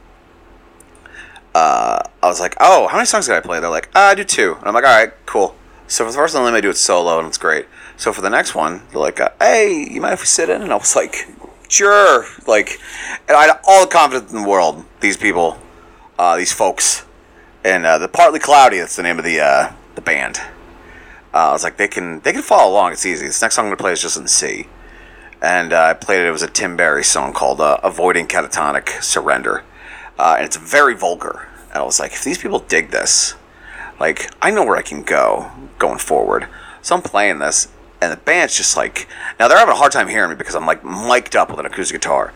uh, 1.54 2.00
I 2.22 2.26
was 2.26 2.40
like, 2.40 2.56
oh, 2.60 2.88
how 2.88 2.96
many 2.96 3.06
songs 3.06 3.26
did 3.26 3.34
I 3.36 3.40
play? 3.40 3.60
They're 3.60 3.70
like, 3.70 3.88
uh, 3.94 4.00
I 4.00 4.14
do 4.14 4.24
two. 4.24 4.54
And 4.58 4.66
I'm 4.66 4.74
like, 4.74 4.84
all 4.84 4.96
right, 4.96 5.12
cool. 5.26 5.56
So 5.86 6.04
for 6.04 6.10
the 6.10 6.16
first 6.16 6.34
one, 6.34 6.44
let 6.44 6.52
me 6.52 6.60
do 6.60 6.70
it 6.70 6.76
solo, 6.76 7.18
and 7.18 7.28
it's 7.28 7.38
great. 7.38 7.66
So 7.96 8.12
for 8.12 8.20
the 8.20 8.30
next 8.30 8.54
one, 8.54 8.82
they're 8.90 9.00
like, 9.00 9.20
uh, 9.20 9.30
hey, 9.40 9.88
you 9.90 10.00
mind 10.00 10.14
if 10.14 10.20
we 10.20 10.26
sit 10.26 10.50
in? 10.50 10.62
And 10.62 10.72
I 10.72 10.76
was 10.76 10.94
like, 10.94 11.26
sure. 11.68 12.26
Like, 12.46 12.80
and 13.28 13.36
I 13.36 13.46
had 13.46 13.60
all 13.66 13.84
the 13.84 13.90
confidence 13.90 14.32
in 14.32 14.42
the 14.42 14.48
world. 14.48 14.84
These 15.00 15.16
people, 15.16 15.58
uh, 16.18 16.36
these 16.36 16.52
folks, 16.52 17.04
and 17.64 17.86
uh, 17.86 17.98
the 17.98 18.08
partly 18.08 18.40
cloudy. 18.40 18.78
That's 18.78 18.96
the 18.96 19.02
name 19.02 19.18
of 19.18 19.24
the 19.24 19.40
uh, 19.40 19.72
the 19.94 20.00
band. 20.00 20.38
Uh, 21.32 21.50
I 21.50 21.52
was 21.52 21.62
like, 21.62 21.76
they 21.76 21.88
can 21.88 22.20
they 22.20 22.32
can 22.32 22.42
follow 22.42 22.72
along. 22.72 22.92
It's 22.92 23.06
easy. 23.06 23.26
This 23.26 23.42
next 23.42 23.54
song 23.54 23.66
I'm 23.66 23.70
gonna 23.70 23.76
play 23.76 23.92
is 23.92 24.02
just 24.02 24.16
in 24.16 24.26
C, 24.26 24.66
and 25.42 25.72
uh, 25.72 25.82
I 25.82 25.94
played 25.94 26.20
it. 26.20 26.26
It 26.26 26.32
was 26.32 26.42
a 26.42 26.48
Tim 26.48 26.76
Barry 26.76 27.04
song 27.04 27.32
called 27.32 27.60
uh, 27.60 27.78
"Avoiding 27.82 28.26
Catatonic 28.26 29.02
Surrender," 29.02 29.62
and 30.18 30.44
it's 30.44 30.56
very 30.56 30.94
vulgar. 30.94 31.48
And 31.68 31.78
I 31.78 31.82
was 31.82 32.00
like, 32.00 32.12
if 32.12 32.24
these 32.24 32.38
people 32.38 32.60
dig 32.60 32.90
this, 32.90 33.34
like 34.00 34.30
I 34.40 34.50
know 34.50 34.64
where 34.64 34.76
I 34.76 34.82
can 34.82 35.02
go 35.02 35.50
going 35.78 35.98
forward. 35.98 36.48
So 36.80 36.96
I'm 36.96 37.02
playing 37.02 37.40
this, 37.40 37.68
and 38.00 38.12
the 38.12 38.16
band's 38.16 38.56
just 38.56 38.76
like 38.76 39.08
now 39.38 39.48
they're 39.48 39.58
having 39.58 39.72
a 39.72 39.76
hard 39.76 39.92
time 39.92 40.08
hearing 40.08 40.30
me 40.30 40.36
because 40.36 40.54
I'm 40.54 40.66
like 40.66 40.84
mic'd 40.84 41.36
up 41.36 41.50
with 41.50 41.60
an 41.60 41.66
acoustic 41.66 42.00
guitar. 42.00 42.32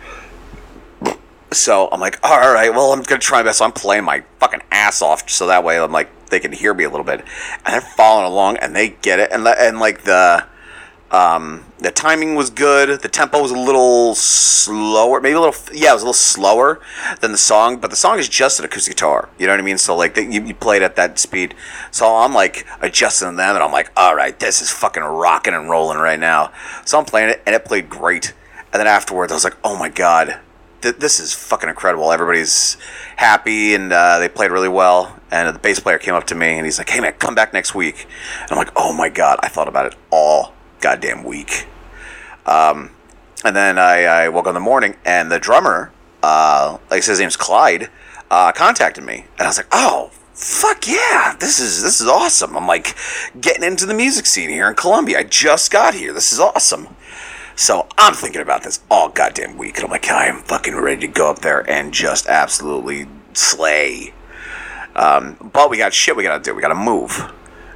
So 1.52 1.90
I'm 1.92 2.00
like, 2.00 2.18
all 2.22 2.52
right, 2.52 2.70
well, 2.70 2.92
I'm 2.92 3.02
gonna 3.02 3.20
try 3.20 3.40
my 3.40 3.44
best. 3.44 3.58
So 3.58 3.66
I'm 3.66 3.72
playing 3.72 4.04
my 4.04 4.24
fucking 4.40 4.62
ass 4.70 5.02
off, 5.02 5.28
so 5.28 5.46
that 5.48 5.64
way 5.64 5.78
I'm 5.78 5.92
like 5.92 6.28
they 6.30 6.40
can 6.40 6.52
hear 6.52 6.72
me 6.72 6.84
a 6.84 6.90
little 6.90 7.04
bit, 7.04 7.20
and 7.20 7.74
they're 7.74 7.80
following 7.80 8.26
along 8.26 8.56
and 8.56 8.74
they 8.74 8.90
get 8.90 9.18
it, 9.18 9.30
and 9.32 9.46
and 9.46 9.78
like 9.78 10.04
the 10.04 10.46
Um, 11.12 11.66
the 11.78 11.90
timing 11.90 12.36
was 12.36 12.48
good. 12.48 13.02
The 13.02 13.08
tempo 13.08 13.42
was 13.42 13.50
a 13.50 13.58
little 13.58 14.14
slower, 14.14 15.20
maybe 15.20 15.34
a 15.34 15.40
little. 15.40 15.54
Yeah, 15.70 15.90
it 15.90 15.94
was 15.94 16.02
a 16.02 16.06
little 16.06 16.14
slower 16.14 16.80
than 17.20 17.32
the 17.32 17.38
song, 17.38 17.76
but 17.76 17.90
the 17.90 17.96
song 17.96 18.18
is 18.18 18.30
just 18.30 18.58
an 18.58 18.64
acoustic 18.64 18.94
guitar. 18.96 19.28
You 19.38 19.46
know 19.46 19.52
what 19.52 19.60
I 19.60 19.62
mean? 19.62 19.76
So 19.76 19.94
like, 19.94 20.16
you, 20.16 20.42
you 20.42 20.54
played 20.54 20.82
at 20.82 20.96
that 20.96 21.18
speed. 21.18 21.54
So 21.90 22.16
I'm 22.16 22.32
like 22.32 22.66
adjusting 22.80 23.36
them, 23.36 23.54
and 23.54 23.62
I'm 23.62 23.72
like, 23.72 23.92
all 23.94 24.16
right, 24.16 24.38
this 24.38 24.62
is 24.62 24.70
fucking 24.70 25.02
rocking 25.02 25.52
and 25.52 25.68
rolling 25.68 25.98
right 25.98 26.18
now. 26.18 26.50
So 26.86 26.98
I'm 26.98 27.04
playing 27.04 27.28
it, 27.28 27.42
and 27.44 27.54
it 27.54 27.66
played 27.66 27.90
great. 27.90 28.32
And 28.72 28.80
then 28.80 28.86
afterwards, 28.86 29.32
I 29.32 29.34
was 29.36 29.44
like, 29.44 29.58
oh 29.62 29.76
my 29.76 29.90
god, 29.90 30.40
th- 30.80 30.96
this 30.96 31.20
is 31.20 31.34
fucking 31.34 31.68
incredible. 31.68 32.10
Everybody's 32.10 32.78
happy, 33.16 33.74
and 33.74 33.92
uh, 33.92 34.18
they 34.18 34.30
played 34.30 34.50
really 34.50 34.70
well. 34.70 35.20
And 35.30 35.54
the 35.54 35.58
bass 35.58 35.78
player 35.78 35.98
came 35.98 36.14
up 36.14 36.24
to 36.28 36.34
me, 36.34 36.56
and 36.56 36.64
he's 36.64 36.78
like, 36.78 36.88
hey 36.88 37.00
man, 37.00 37.12
come 37.18 37.34
back 37.34 37.52
next 37.52 37.74
week. 37.74 38.06
And 38.40 38.52
I'm 38.52 38.56
like, 38.56 38.72
oh 38.76 38.94
my 38.94 39.10
god, 39.10 39.40
I 39.42 39.48
thought 39.48 39.68
about 39.68 39.84
it 39.84 39.94
all 40.10 40.54
goddamn 40.82 41.24
week. 41.24 41.66
Um, 42.44 42.90
and 43.44 43.56
then 43.56 43.78
I, 43.78 44.04
I 44.04 44.28
woke 44.28 44.46
up 44.46 44.50
in 44.50 44.54
the 44.54 44.60
morning, 44.60 44.96
and 45.04 45.30
the 45.32 45.38
drummer, 45.38 45.92
uh, 46.22 46.78
like 46.90 47.04
his 47.04 47.18
name's 47.18 47.36
Clyde, 47.36 47.88
uh, 48.30 48.52
contacted 48.52 49.04
me, 49.04 49.24
and 49.38 49.42
I 49.42 49.46
was 49.46 49.56
like, 49.56 49.68
oh. 49.72 50.10
Fuck 50.34 50.88
yeah! 50.88 51.36
This 51.38 51.60
is 51.60 51.82
this 51.82 52.00
is 52.00 52.08
awesome. 52.08 52.56
I'm 52.56 52.66
like 52.66 52.96
getting 53.38 53.62
into 53.62 53.84
the 53.84 53.92
music 53.94 54.24
scene 54.24 54.48
here 54.48 54.66
in 54.66 54.74
Columbia. 54.74 55.18
I 55.18 55.24
just 55.24 55.70
got 55.70 55.94
here. 55.94 56.12
This 56.12 56.32
is 56.32 56.40
awesome. 56.40 56.88
So 57.54 57.86
I'm 57.98 58.14
thinking 58.14 58.40
about 58.40 58.62
this 58.62 58.80
all 58.90 59.10
goddamn 59.10 59.58
week, 59.58 59.76
and 59.76 59.84
I'm 59.84 59.90
like, 59.90 60.08
I 60.08 60.26
am 60.26 60.42
fucking 60.42 60.74
ready 60.74 61.02
to 61.02 61.06
go 61.06 61.30
up 61.30 61.40
there 61.40 61.68
and 61.70 61.92
just 61.92 62.26
absolutely 62.26 63.06
slay. 63.34 64.14
Um, 64.96 65.50
but 65.52 65.70
we 65.70 65.76
got 65.76 65.92
shit 65.92 66.16
we 66.16 66.22
gotta 66.22 66.42
do. 66.42 66.54
We 66.54 66.62
gotta 66.62 66.74
move, 66.74 67.30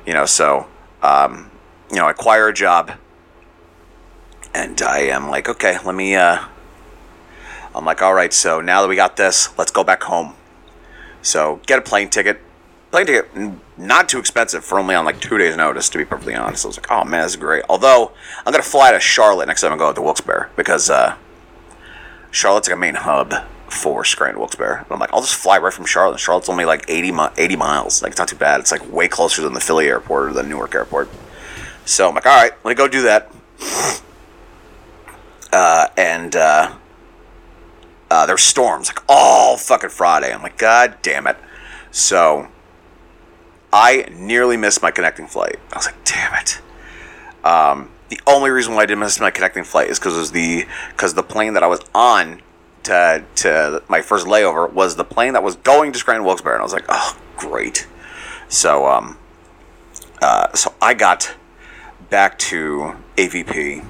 you 0.06 0.14
know. 0.14 0.24
So, 0.24 0.66
um, 1.02 1.50
you 1.90 1.96
know, 1.96 2.08
acquire 2.08 2.48
a 2.48 2.54
job, 2.54 2.92
and 4.54 4.80
I 4.82 4.98
am 5.00 5.28
like, 5.28 5.48
okay, 5.48 5.78
let 5.84 5.94
me. 5.94 6.14
Uh, 6.14 6.44
I'm 7.74 7.84
like, 7.84 8.00
all 8.00 8.14
right. 8.14 8.32
So 8.32 8.60
now 8.60 8.82
that 8.82 8.88
we 8.88 8.96
got 8.96 9.16
this, 9.16 9.56
let's 9.58 9.70
go 9.70 9.84
back 9.84 10.02
home. 10.04 10.34
So 11.22 11.60
get 11.66 11.78
a 11.78 11.82
plane 11.82 12.08
ticket. 12.08 12.40
Plane 12.90 13.06
ticket 13.06 13.28
not 13.78 14.08
too 14.08 14.18
expensive 14.18 14.64
for 14.64 14.78
only 14.78 14.94
on 14.94 15.04
like 15.04 15.20
two 15.20 15.38
days' 15.38 15.56
notice. 15.56 15.88
To 15.90 15.98
be 15.98 16.04
perfectly 16.04 16.34
honest, 16.34 16.64
I 16.64 16.68
was 16.68 16.78
like, 16.78 16.90
oh 16.90 17.04
man, 17.04 17.22
this 17.22 17.32
is 17.32 17.36
great. 17.36 17.64
Although 17.68 18.12
I'm 18.44 18.52
gonna 18.52 18.62
fly 18.62 18.92
to 18.92 19.00
Charlotte 19.00 19.46
next 19.46 19.60
time 19.60 19.72
I 19.72 19.76
go 19.76 19.92
to 19.92 20.02
Wilkes-Barre 20.02 20.50
because 20.56 20.88
uh, 20.88 21.16
Charlotte's 22.30 22.68
like 22.68 22.76
a 22.76 22.80
main 22.80 22.94
hub 22.94 23.34
for 23.68 24.04
Scranton 24.04 24.38
Wilkes-Barre. 24.38 24.78
And 24.78 24.86
I'm 24.90 24.98
like, 24.98 25.12
I'll 25.12 25.20
just 25.20 25.34
fly 25.34 25.58
right 25.58 25.72
from 25.72 25.84
Charlotte. 25.84 26.20
Charlotte's 26.20 26.48
only 26.48 26.64
like 26.64 26.84
80, 26.88 27.12
mi- 27.12 27.28
80 27.36 27.56
miles. 27.56 28.02
Like 28.02 28.12
it's 28.12 28.18
not 28.18 28.28
too 28.28 28.36
bad. 28.36 28.60
It's 28.60 28.72
like 28.72 28.90
way 28.90 29.08
closer 29.08 29.42
than 29.42 29.52
the 29.52 29.60
Philly 29.60 29.88
airport 29.88 30.30
or 30.30 30.32
the 30.32 30.42
Newark 30.42 30.74
airport. 30.74 31.10
So 31.86 32.08
I'm 32.08 32.14
like, 32.16 32.26
all 32.26 32.36
right, 32.36 32.52
let 32.64 32.70
me 32.70 32.74
go 32.74 32.88
do 32.88 33.02
that. 33.02 33.32
Uh, 35.52 35.86
and 35.96 36.34
uh, 36.34 36.74
uh, 38.10 38.26
there's 38.26 38.42
storms 38.42 38.88
like 38.88 39.02
all 39.08 39.56
fucking 39.56 39.90
Friday. 39.90 40.34
I'm 40.34 40.42
like, 40.42 40.58
God 40.58 40.98
damn 41.00 41.28
it. 41.28 41.36
So 41.92 42.48
I 43.72 44.08
nearly 44.12 44.56
missed 44.56 44.82
my 44.82 44.90
connecting 44.90 45.28
flight. 45.28 45.60
I 45.72 45.76
was 45.76 45.86
like, 45.86 46.04
damn 46.04 46.34
it. 46.34 46.60
Um, 47.44 47.90
the 48.08 48.20
only 48.26 48.50
reason 48.50 48.74
why 48.74 48.82
I 48.82 48.86
didn't 48.86 48.98
miss 49.00 49.20
my 49.20 49.30
connecting 49.30 49.62
flight 49.62 49.88
is 49.88 50.00
because 50.00 50.16
it 50.16 50.18
was 50.18 50.32
the 50.32 50.66
because 50.90 51.14
the 51.14 51.22
plane 51.22 51.54
that 51.54 51.62
I 51.62 51.68
was 51.68 51.80
on 51.94 52.42
to 52.82 53.24
to 53.36 53.82
my 53.88 54.02
first 54.02 54.26
layover 54.26 54.72
was 54.72 54.96
the 54.96 55.04
plane 55.04 55.34
that 55.34 55.42
was 55.44 55.54
going 55.54 55.92
to 55.92 55.98
Scranton 56.00 56.24
Wilkes-Barre, 56.24 56.54
and 56.54 56.60
I 56.60 56.64
was 56.64 56.72
like, 56.72 56.86
oh, 56.88 57.16
great. 57.36 57.86
So 58.48 58.86
um, 58.86 59.18
uh, 60.20 60.52
so 60.54 60.74
I 60.82 60.94
got 60.94 61.34
back 62.10 62.38
to 62.38 62.96
AVP, 63.16 63.84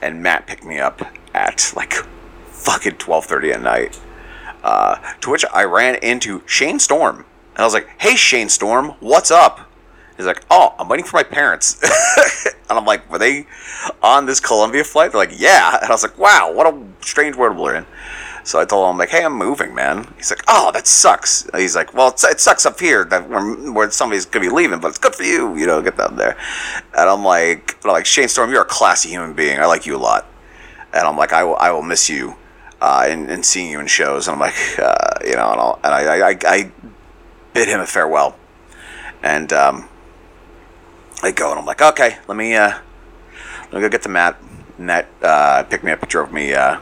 and 0.00 0.22
Matt 0.22 0.46
picked 0.46 0.64
me 0.64 0.78
up 0.78 1.02
at 1.34 1.72
like 1.76 1.94
fucking 2.46 2.96
twelve 2.96 3.26
thirty 3.26 3.52
at 3.52 3.60
night. 3.60 4.00
Uh, 4.62 4.96
to 5.20 5.30
which 5.30 5.44
I 5.52 5.64
ran 5.64 5.96
into 5.96 6.42
Shane 6.46 6.78
Storm, 6.78 7.18
and 7.54 7.58
I 7.58 7.64
was 7.64 7.74
like, 7.74 7.88
"Hey, 7.98 8.16
Shane 8.16 8.48
Storm, 8.48 8.94
what's 9.00 9.30
up?" 9.30 9.70
He's 10.16 10.26
like, 10.26 10.42
"Oh, 10.50 10.74
I'm 10.78 10.88
waiting 10.88 11.06
for 11.06 11.16
my 11.16 11.22
parents," 11.22 11.80
and 12.68 12.78
I'm 12.78 12.84
like, 12.84 13.10
"Were 13.10 13.18
they 13.18 13.46
on 14.02 14.26
this 14.26 14.40
Columbia 14.40 14.84
flight?" 14.84 15.12
They're 15.12 15.20
like, 15.20 15.38
"Yeah," 15.38 15.78
and 15.80 15.84
I 15.84 15.92
was 15.92 16.02
like, 16.02 16.18
"Wow, 16.18 16.52
what 16.52 16.66
a 16.66 16.76
strange 17.00 17.36
world 17.36 17.56
we're 17.58 17.76
in." 17.76 17.86
So 18.46 18.60
I 18.60 18.64
told 18.64 18.84
him, 18.84 18.92
I'm 18.92 18.98
like, 18.98 19.08
"Hey, 19.08 19.24
I'm 19.24 19.32
moving, 19.32 19.74
man." 19.74 20.06
He's 20.16 20.30
like, 20.30 20.44
"Oh, 20.46 20.70
that 20.72 20.86
sucks." 20.86 21.48
He's 21.52 21.74
like, 21.74 21.92
"Well, 21.92 22.14
it 22.30 22.40
sucks 22.40 22.64
up 22.64 22.78
here 22.78 23.04
that 23.06 23.28
where, 23.28 23.42
where 23.72 23.90
somebody's 23.90 24.24
gonna 24.24 24.48
be 24.48 24.54
leaving, 24.54 24.78
but 24.78 24.86
it's 24.86 24.98
good 24.98 25.16
for 25.16 25.24
you, 25.24 25.56
you 25.56 25.66
know, 25.66 25.82
get 25.82 25.96
down 25.96 26.14
there." 26.14 26.36
And 26.96 27.10
I'm 27.10 27.24
like, 27.24 27.76
I'm 27.84 27.90
like 27.90 28.06
Shane 28.06 28.28
Storm, 28.28 28.52
you're 28.52 28.62
a 28.62 28.64
classy 28.64 29.08
human 29.08 29.32
being. 29.32 29.58
I 29.58 29.66
like 29.66 29.84
you 29.84 29.96
a 29.96 29.98
lot, 29.98 30.26
and 30.94 31.08
I'm 31.08 31.16
like, 31.16 31.32
I 31.32 31.42
will, 31.42 31.56
I 31.56 31.72
will 31.72 31.82
miss 31.82 32.08
you, 32.08 32.36
uh, 32.80 33.06
and, 33.08 33.28
and 33.28 33.44
seeing 33.44 33.68
you 33.68 33.80
in 33.80 33.88
shows. 33.88 34.28
And 34.28 34.34
I'm 34.34 34.40
like, 34.40 34.54
uh, 34.78 35.18
you 35.24 35.34
know, 35.34 35.50
and, 35.50 35.60
I'll, 35.60 35.80
and 35.82 35.92
I, 35.92 36.28
I, 36.30 36.38
I 36.46 36.72
bid 37.52 37.66
him 37.66 37.80
a 37.80 37.86
farewell, 37.86 38.38
and 39.24 39.52
um, 39.52 39.88
I 41.20 41.32
go 41.32 41.50
and 41.50 41.58
I'm 41.58 41.66
like, 41.66 41.82
okay, 41.82 42.18
let 42.28 42.36
me, 42.36 42.54
uh, 42.54 42.78
let 43.64 43.74
me 43.74 43.80
go 43.80 43.88
get 43.88 44.04
the 44.04 44.08
mat. 44.08 44.40
And 44.78 44.88
that 44.88 45.08
uh, 45.20 45.64
picked 45.64 45.82
me 45.82 45.90
up, 45.90 46.06
drove 46.06 46.32
me, 46.32 46.54
uh, 46.54 46.78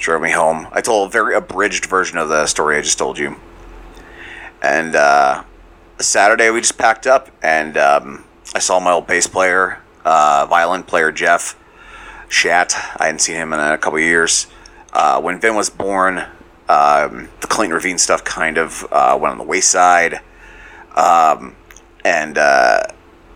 drove 0.00 0.22
me 0.22 0.30
home. 0.30 0.66
I 0.72 0.80
told 0.80 1.08
a 1.08 1.10
very 1.10 1.34
abridged 1.34 1.86
version 1.86 2.18
of 2.18 2.28
the 2.28 2.46
story 2.46 2.76
I 2.76 2.82
just 2.82 2.98
told 2.98 3.18
you. 3.18 3.36
And 4.62 4.94
uh, 4.94 5.44
Saturday 5.98 6.50
we 6.50 6.60
just 6.60 6.78
packed 6.78 7.06
up, 7.06 7.30
and 7.42 7.76
um, 7.76 8.24
I 8.54 8.58
saw 8.58 8.80
my 8.80 8.92
old 8.92 9.06
bass 9.06 9.26
player, 9.26 9.80
uh, 10.04 10.46
violin 10.48 10.82
player 10.82 11.12
Jeff 11.12 11.56
Shat. 12.28 12.74
I 12.96 13.06
hadn't 13.06 13.20
seen 13.20 13.36
him 13.36 13.52
in 13.52 13.60
a 13.60 13.78
couple 13.78 13.98
years. 13.98 14.46
Uh, 14.92 15.20
when 15.20 15.40
Vin 15.40 15.54
was 15.54 15.70
born, 15.70 16.18
um, 16.68 17.28
the 17.40 17.46
Clayton 17.46 17.74
Ravine 17.74 17.98
stuff 17.98 18.24
kind 18.24 18.58
of 18.58 18.86
uh, 18.90 19.18
went 19.20 19.32
on 19.32 19.38
the 19.38 19.44
wayside. 19.44 20.20
Um, 20.94 21.56
and 22.04 22.38
uh, 22.38 22.82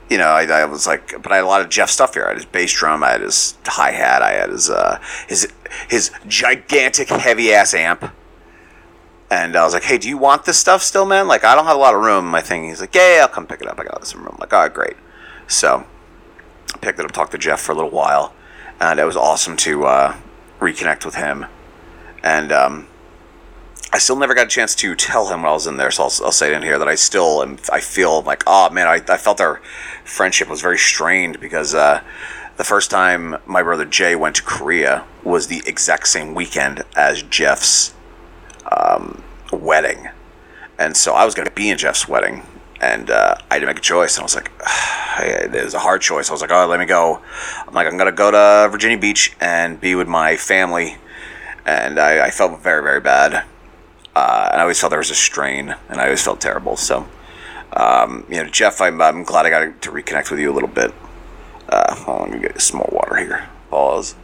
you 0.09 0.19
know, 0.19 0.29
I, 0.29 0.45
I 0.45 0.64
was 0.67 0.87
like, 0.87 1.21
but 1.23 1.33
I 1.33 1.37
had 1.37 1.45
a 1.45 1.49
lot 1.49 1.61
of 1.61 1.71
Jeff 1.71 1.90
stuff 1.90 2.14
here. 2.14 2.25
I 2.25 2.29
had 2.29 2.37
his 2.37 2.45
bass 2.45 2.73
drum, 2.73 3.03
I 3.03 3.12
had 3.12 3.21
his 3.23 3.57
hi 3.67 3.93
hat, 3.93 4.23
I 4.23 4.33
had 4.33 4.51
his 4.51 4.71
uh, 4.71 5.01
his 5.29 5.53
his 5.88 6.11
gigantic 6.29 7.09
heavy 7.09 7.53
ass 7.53 7.75
amp. 7.75 8.12
And 9.31 9.57
I 9.57 9.64
was 9.64 9.73
like, 9.73 9.85
hey, 9.85 9.99
do 9.99 10.09
you 10.09 10.19
want 10.19 10.45
this 10.45 10.59
stuff 10.59 10.83
still, 10.83 11.07
man? 11.07 11.27
Like, 11.27 11.45
I 11.45 11.55
don't 11.55 11.64
have 11.64 11.77
a 11.77 11.81
lot 11.81 11.95
of 11.95 12.03
room 12.03 12.27
in 12.27 12.31
my 12.31 12.43
thing. 12.43 12.69
He's 12.69 12.81
like, 12.81 12.95
yeah, 12.95 13.17
yeah, 13.17 13.23
I'll 13.23 13.29
come 13.29 13.47
pick 13.47 13.62
it 13.62 13.67
up. 13.67 13.81
I 13.81 13.85
got 13.85 13.99
this 13.99 14.14
room. 14.14 14.29
I'm 14.31 14.37
like, 14.38 14.53
all 14.53 14.62
right, 14.62 14.73
great. 14.73 14.97
So 15.49 15.85
I 16.73 16.79
picked 16.79 17.01
it 17.01 17.05
up, 17.05 17.12
talked 17.12 17.33
to 17.33 17.38
Jeff 17.38 17.61
for 17.61 17.73
a 17.73 17.75
little 17.75 17.90
while, 17.90 18.35
and 18.81 19.01
it 19.01 19.05
was 19.05 19.17
awesome 19.17 19.57
to 19.59 19.87
uh, 19.87 20.17
reconnect 20.61 21.05
with 21.05 21.17
him. 21.17 21.47
And 22.23 22.53
um, 22.53 22.87
I 23.94 23.98
still 23.98 24.16
never 24.16 24.35
got 24.35 24.46
a 24.46 24.50
chance 24.50 24.74
to 24.74 24.96
tell 24.96 25.28
him 25.28 25.42
when 25.42 25.50
I 25.50 25.52
was 25.52 25.68
in 25.68 25.76
there, 25.76 25.92
so 25.92 26.02
I'll, 26.02 26.12
I'll 26.24 26.33
say 26.33 26.52
it 26.52 26.57
in 26.57 26.64
here 26.64 26.80
that 26.80 26.88
I 26.88 26.96
still 26.96 27.40
am. 27.40 27.59
I 27.72 27.78
feel 27.78 28.22
like, 28.22 28.42
oh 28.44 28.68
man, 28.70 28.88
I, 28.88 28.94
I 29.09 29.16
felt 29.16 29.40
our 29.40 29.59
friendship 30.04 30.48
was 30.48 30.61
very 30.61 30.78
strained 30.78 31.38
because 31.38 31.76
uh, 31.76 32.02
the 32.57 32.64
first 32.64 32.90
time 32.90 33.37
my 33.46 33.62
brother 33.62 33.85
Jay 33.85 34.16
went 34.16 34.35
to 34.35 34.42
Korea 34.42 35.04
was 35.22 35.46
the 35.46 35.62
exact 35.64 36.09
same 36.09 36.35
weekend 36.35 36.83
as 36.96 37.22
Jeff's 37.22 37.94
um, 38.68 39.22
wedding, 39.52 40.09
and 40.76 40.96
so 40.96 41.14
I 41.14 41.24
was 41.24 41.37
going 41.37 41.46
to 41.46 41.54
be 41.54 41.70
in 41.70 41.78
Jeff's 41.78 42.09
wedding, 42.09 42.42
and 42.80 43.11
uh, 43.11 43.37
I 43.48 43.54
had 43.54 43.61
to 43.61 43.66
make 43.66 43.78
a 43.78 43.80
choice, 43.80 44.16
and 44.16 44.22
I 44.22 44.24
was 44.24 44.35
like, 44.35 44.50
it 45.54 45.64
was 45.64 45.74
a 45.74 45.78
hard 45.78 46.02
choice. 46.02 46.30
I 46.30 46.33
was 46.33 46.40
like, 46.40 46.50
oh, 46.50 46.66
let 46.66 46.80
me 46.80 46.87
go. 46.87 47.22
I'm 47.64 47.74
like, 47.74 47.87
I'm 47.87 47.96
going 47.96 48.11
to 48.11 48.16
go 48.16 48.33
to 48.33 48.68
Virginia 48.72 48.98
Beach 48.98 49.37
and 49.40 49.80
be 49.80 49.94
with 49.94 50.09
my 50.09 50.37
family, 50.37 50.96
and 51.64 52.00
I, 52.00 52.26
I 52.26 52.30
felt 52.33 52.61
very, 52.61 52.83
very 52.83 53.00
bad 53.00 53.44
uh, 54.14 54.48
and 54.53 54.61
I 54.61 54.62
always 54.62 54.81
felt 54.81 54.90
there 54.90 54.98
was 54.98 55.11
a 55.11 55.14
strain, 55.14 55.74
and 55.88 56.00
I 56.00 56.05
always 56.05 56.22
felt 56.22 56.40
terrible. 56.40 56.77
So, 56.77 57.09
um, 57.72 58.24
you 58.29 58.37
know, 58.37 58.48
Jeff, 58.48 58.81
I'm, 58.81 59.00
I'm 59.03 59.24
glad 59.24 59.46
I 59.46 59.50
got 59.50 59.83
to 59.83 59.90
reconnect 59.90 60.31
with 60.31 60.38
you 60.38 60.53
a 60.53 60.55
little 60.55 60.68
bit. 60.68 60.92
Uh, 61.68 61.94
hold 61.94 62.20
on, 62.20 62.31
let 62.31 62.40
me 62.40 62.48
get 62.48 62.61
some 62.61 62.79
more 62.79 62.90
water 62.92 63.16
here. 63.16 63.48
Pause. 63.70 64.14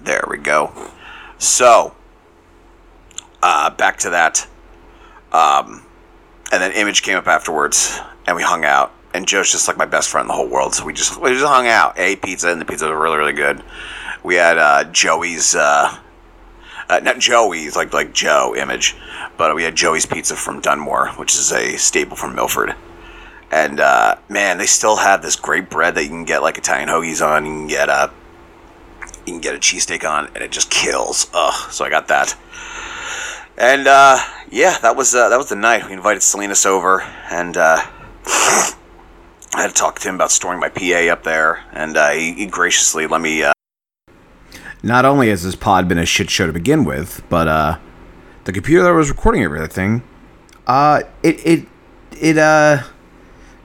There 0.00 0.24
we 0.30 0.38
go. 0.38 0.72
So, 1.38 1.94
uh, 3.42 3.70
back 3.70 3.98
to 4.00 4.10
that. 4.10 4.46
Um, 5.32 5.84
and 6.52 6.62
then 6.62 6.72
Image 6.72 7.02
came 7.02 7.16
up 7.16 7.26
afterwards, 7.26 7.98
and 8.26 8.36
we 8.36 8.42
hung 8.42 8.64
out. 8.64 8.92
And 9.12 9.26
Joe's 9.26 9.50
just 9.50 9.66
like 9.66 9.76
my 9.76 9.86
best 9.86 10.08
friend 10.08 10.24
in 10.24 10.28
the 10.28 10.34
whole 10.34 10.48
world, 10.48 10.72
so 10.74 10.84
we 10.84 10.92
just 10.92 11.20
we 11.20 11.30
just 11.30 11.44
hung 11.44 11.66
out, 11.66 11.98
ate 11.98 12.22
pizza, 12.22 12.52
and 12.52 12.60
the 12.60 12.64
pizza 12.64 12.86
was 12.86 12.94
really 12.94 13.18
really 13.18 13.32
good. 13.32 13.60
We 14.22 14.36
had 14.36 14.56
uh, 14.56 14.84
Joey's. 14.84 15.56
Uh, 15.56 15.98
uh, 16.90 16.98
not 16.98 17.20
Joey's 17.20 17.76
like 17.76 17.92
like 17.92 18.12
Joe 18.12 18.54
image, 18.56 18.96
but 19.36 19.54
we 19.54 19.62
had 19.62 19.76
Joey's 19.76 20.06
Pizza 20.06 20.34
from 20.34 20.60
Dunmore, 20.60 21.10
which 21.10 21.34
is 21.34 21.52
a 21.52 21.76
staple 21.76 22.16
from 22.16 22.34
Milford. 22.34 22.74
And 23.52 23.78
uh, 23.78 24.16
man, 24.28 24.58
they 24.58 24.66
still 24.66 24.96
have 24.96 25.22
this 25.22 25.36
great 25.36 25.70
bread 25.70 25.94
that 25.94 26.02
you 26.02 26.08
can 26.08 26.24
get 26.24 26.42
like 26.42 26.58
Italian 26.58 26.88
hoagies 26.88 27.24
on. 27.24 27.46
You 27.46 27.52
can 27.52 27.66
get 27.68 27.88
a 27.88 28.10
you 29.24 29.34
can 29.34 29.40
get 29.40 29.54
a 29.54 29.58
cheesesteak 29.58 30.08
on, 30.08 30.26
and 30.34 30.42
it 30.42 30.50
just 30.50 30.68
kills. 30.68 31.30
Ugh! 31.32 31.70
So 31.70 31.84
I 31.84 31.90
got 31.90 32.08
that. 32.08 32.36
And 33.56 33.86
uh, 33.86 34.18
yeah, 34.50 34.78
that 34.78 34.96
was 34.96 35.14
uh, 35.14 35.28
that 35.28 35.36
was 35.36 35.48
the 35.48 35.56
night 35.56 35.86
we 35.86 35.92
invited 35.92 36.22
Salinas 36.24 36.66
over, 36.66 37.02
and 37.30 37.56
uh, 37.56 37.78
I 38.26 38.74
had 39.54 39.68
to 39.68 39.74
talk 39.74 40.00
to 40.00 40.08
him 40.08 40.16
about 40.16 40.32
storing 40.32 40.58
my 40.58 40.68
PA 40.70 41.12
up 41.12 41.22
there, 41.22 41.62
and 41.72 41.96
uh, 41.96 42.10
he, 42.10 42.32
he 42.32 42.46
graciously 42.46 43.06
let 43.06 43.20
me. 43.20 43.44
Not 44.82 45.04
only 45.04 45.28
has 45.28 45.42
this 45.42 45.54
pod 45.54 45.88
been 45.88 45.98
a 45.98 46.06
shit 46.06 46.30
show 46.30 46.46
to 46.46 46.52
begin 46.52 46.84
with, 46.84 47.22
but 47.28 47.48
uh, 47.48 47.78
the 48.44 48.52
computer 48.52 48.82
that 48.84 48.92
was 48.92 49.10
recording 49.10 49.42
everything, 49.42 50.02
uh, 50.66 51.02
it 51.22 51.46
it 51.46 51.68
it 52.18 52.38
uh, 52.38 52.82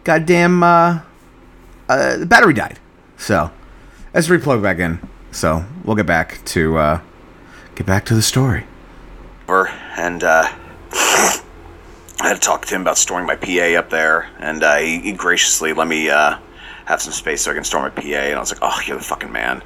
goddamn 0.03 0.61
uh, 0.61 1.01
uh, 1.87 2.17
the 2.17 2.25
battery 2.25 2.53
died. 2.53 2.79
So 3.17 3.51
let's 4.13 4.27
replug 4.27 4.61
back 4.61 4.79
in. 4.79 4.99
So 5.31 5.65
we'll 5.83 5.95
get 5.95 6.05
back 6.05 6.43
to 6.45 6.77
uh, 6.77 7.01
get 7.75 7.85
back 7.85 8.05
to 8.05 8.15
the 8.15 8.21
story. 8.21 8.65
and 9.97 10.23
uh, 10.23 10.43
I 10.91 11.41
had 12.19 12.33
to 12.35 12.39
talk 12.39 12.65
to 12.65 12.75
him 12.75 12.81
about 12.81 12.97
storing 12.97 13.25
my 13.25 13.35
PA 13.35 13.77
up 13.77 13.89
there, 13.89 14.29
and 14.39 14.63
uh, 14.63 14.77
he, 14.77 14.99
he 14.99 15.11
graciously 15.13 15.73
let 15.73 15.87
me 15.87 16.09
uh, 16.09 16.37
have 16.85 17.01
some 17.01 17.13
space 17.13 17.41
so 17.41 17.51
I 17.51 17.53
can 17.53 17.63
store 17.63 17.81
my 17.81 17.89
PA. 17.89 18.01
And 18.01 18.35
I 18.35 18.39
was 18.39 18.51
like, 18.51 18.59
"Oh, 18.61 18.81
you're 18.85 18.97
the 18.97 19.03
fucking 19.03 19.31
man." 19.31 19.61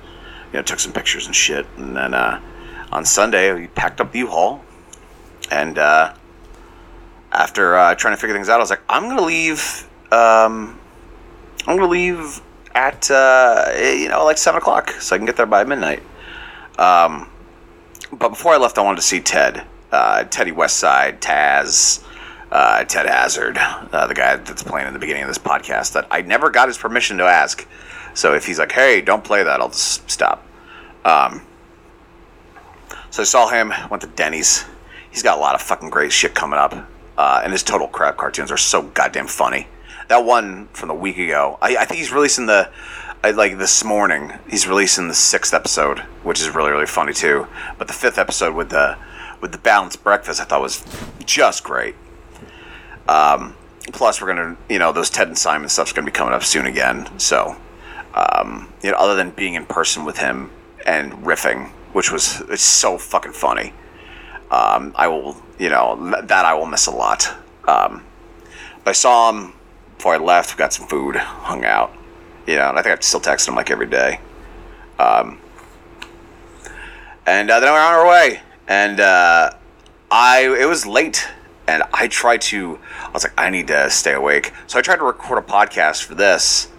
You 0.52 0.60
know, 0.60 0.62
took 0.64 0.80
some 0.80 0.94
pictures 0.94 1.26
and 1.28 1.36
shit, 1.36 1.66
and 1.78 1.96
then 1.96 2.14
uh, 2.14 2.42
on 2.92 3.06
Sunday 3.06 3.54
we 3.54 3.68
packed 3.68 4.02
up 4.02 4.12
the 4.12 4.20
U-Haul, 4.20 4.64
and 5.52 5.78
uh, 5.78 6.14
after 7.32 7.76
uh, 7.76 7.96
trying 7.96 8.16
to 8.16 8.20
figure 8.20 8.36
things 8.36 8.50
out, 8.50 8.56
I 8.56 8.60
was 8.60 8.70
like, 8.70 8.82
"I'm 8.90 9.04
gonna 9.08 9.22
leave." 9.22 9.88
Um, 10.12 10.80
I'm 11.68 11.78
gonna 11.78 11.88
leave 11.88 12.42
at 12.74 13.12
uh, 13.12 13.72
you 13.78 14.10
know 14.10 14.26
like 14.26 14.38
seven 14.38 14.60
o'clock, 14.60 14.92
so 14.92 15.16
I 15.16 15.20
can 15.20 15.26
get 15.26 15.38
there 15.38 15.46
by 15.46 15.64
midnight. 15.64 16.02
Um, 16.78 17.30
but 18.12 18.30
before 18.30 18.54
I 18.54 18.58
left, 18.58 18.78
I 18.78 18.82
wanted 18.82 18.98
to 18.98 19.04
see 19.04 19.20
Ted, 19.20 19.66
uh, 19.92 20.24
Teddy 20.24 20.52
Westside, 20.52 21.20
Taz, 21.20 22.04
uh, 22.52 22.84
Ted 22.86 23.06
Hazard, 23.06 23.58
uh, 23.58 24.08
the 24.08 24.14
guy 24.14 24.38
that's 24.38 24.64
playing 24.64 24.88
in 24.88 24.94
the 24.94 25.00
beginning 25.00 25.24
of 25.24 25.28
this 25.28 25.38
podcast. 25.38 25.94
That 25.94 26.08
I 26.10 26.22
never 26.22 26.50
got 26.50 26.68
his 26.68 26.78
permission 26.78 27.18
to 27.18 27.26
ask. 27.26 27.68
So 28.14 28.34
if 28.34 28.46
he's 28.46 28.60
like, 28.60 28.72
"Hey, 28.72 29.02
don't 29.02 29.24
play 29.24 29.44
that," 29.44 29.60
I'll 29.60 29.70
just 29.70 30.10
stop. 30.10 30.46
Um, 31.06 31.42
so 33.10 33.22
I 33.22 33.26
saw 33.26 33.48
him. 33.50 33.74
Went 33.90 34.02
to 34.02 34.08
Denny's. 34.08 34.66
He's 35.12 35.24
got 35.24 35.38
a 35.38 35.42
lot 35.42 35.56
of 35.56 35.62
fucking 35.62 35.90
great 35.90 36.12
shit 36.12 36.36
coming 36.36 36.60
up, 36.60 36.76
uh, 37.18 37.42
and 37.44 37.52
his 37.52 37.64
Total 37.64 37.88
Crap 37.88 38.18
cartoons 38.18 38.52
are 38.52 38.58
so 38.58 38.84
goddamn 38.84 39.28
funny. 39.28 39.68
That 40.08 40.26
one 40.26 40.68
from 40.74 40.90
the 40.90 40.96
week 40.96 41.18
ago, 41.18 41.58
I, 41.62 41.78
I 41.78 41.86
think 41.86 42.00
he's 42.00 42.12
releasing 42.12 42.46
the 42.46 42.70
I, 43.24 43.32
like 43.32 43.58
this 43.58 43.84
morning. 43.84 44.34
He's 44.50 44.68
releasing 44.68 45.08
the 45.08 45.14
sixth 45.14 45.54
episode, 45.54 46.00
which 46.24 46.40
is 46.40 46.50
really 46.50 46.72
really 46.72 46.86
funny 46.86 47.14
too. 47.14 47.48
But 47.78 47.88
the 47.88 47.94
fifth 47.94 48.18
episode 48.18 48.56
with 48.56 48.70
the 48.70 48.98
with 49.42 49.52
the 49.52 49.58
balanced 49.58 50.04
breakfast, 50.04 50.40
I 50.40 50.46
thought 50.46 50.62
was 50.62 50.84
just 51.26 51.64
great. 51.64 51.96
Um, 53.08 53.56
plus, 53.92 54.22
we're 54.22 54.28
gonna 54.28 54.58
you 54.70 54.80
know 54.80 54.92
those 54.92 55.10
Ted 55.10 55.28
and 55.28 55.38
Simon 55.38 55.70
stuff's 55.70 55.94
gonna 55.94 56.06
be 56.06 56.12
coming 56.12 56.34
up 56.34 56.44
soon 56.44 56.66
again. 56.66 57.10
So 57.20 57.58
um, 58.20 58.74
you 58.84 58.92
know, 58.92 58.98
other 58.98 59.16
than 59.16 59.32
being 59.32 59.54
in 59.54 59.66
person 59.66 60.06
with 60.06 60.18
him 60.18 60.52
and 60.86 61.14
riffing, 61.14 61.70
which 61.94 62.12
was 62.12 62.42
it's 62.50 62.62
so 62.62 62.98
fucking 62.98 63.34
funny. 63.34 63.74
Um, 64.52 64.94
I 64.96 65.08
will, 65.08 65.42
you 65.60 65.70
know, 65.70 65.96
that 66.24 66.46
I 66.46 66.54
will 66.54 66.66
miss 66.66 66.88
a 66.88 66.92
lot. 66.92 67.28
Um, 67.68 68.04
but 68.84 68.92
I 68.92 68.94
saw 68.94 69.32
him 69.32 69.54
before 69.96 70.16
I 70.16 70.18
left. 70.18 70.56
We 70.56 70.58
got 70.58 70.74
some 70.74 70.88
food, 70.88 71.16
hung 71.16 71.64
out, 71.64 71.94
you 72.48 72.56
know, 72.56 72.70
and 72.70 72.80
I 72.80 72.82
think 72.82 72.98
I 72.98 73.02
still 73.02 73.20
text 73.20 73.48
him 73.48 73.56
like 73.56 73.70
every 73.70 73.86
day. 73.86 74.20
Um, 74.98 75.40
and 77.26 77.50
uh, 77.50 77.60
then 77.60 77.72
we're 77.72 77.80
on 77.80 77.94
our 77.94 78.08
way, 78.08 78.42
and 78.68 79.00
uh, 79.00 79.52
I 80.10 80.56
it 80.60 80.66
was 80.66 80.86
late, 80.86 81.28
and 81.68 81.84
I 81.94 82.08
tried 82.08 82.42
to. 82.42 82.80
I 83.04 83.12
was 83.12 83.24
like, 83.24 83.34
I 83.38 83.50
need 83.50 83.68
to 83.68 83.90
stay 83.92 84.14
awake, 84.14 84.52
so 84.68 84.80
I 84.80 84.82
tried 84.82 84.98
to 84.98 85.04
record 85.04 85.38
a 85.38 85.48
podcast 85.48 86.04
for 86.04 86.16
this, 86.16 86.70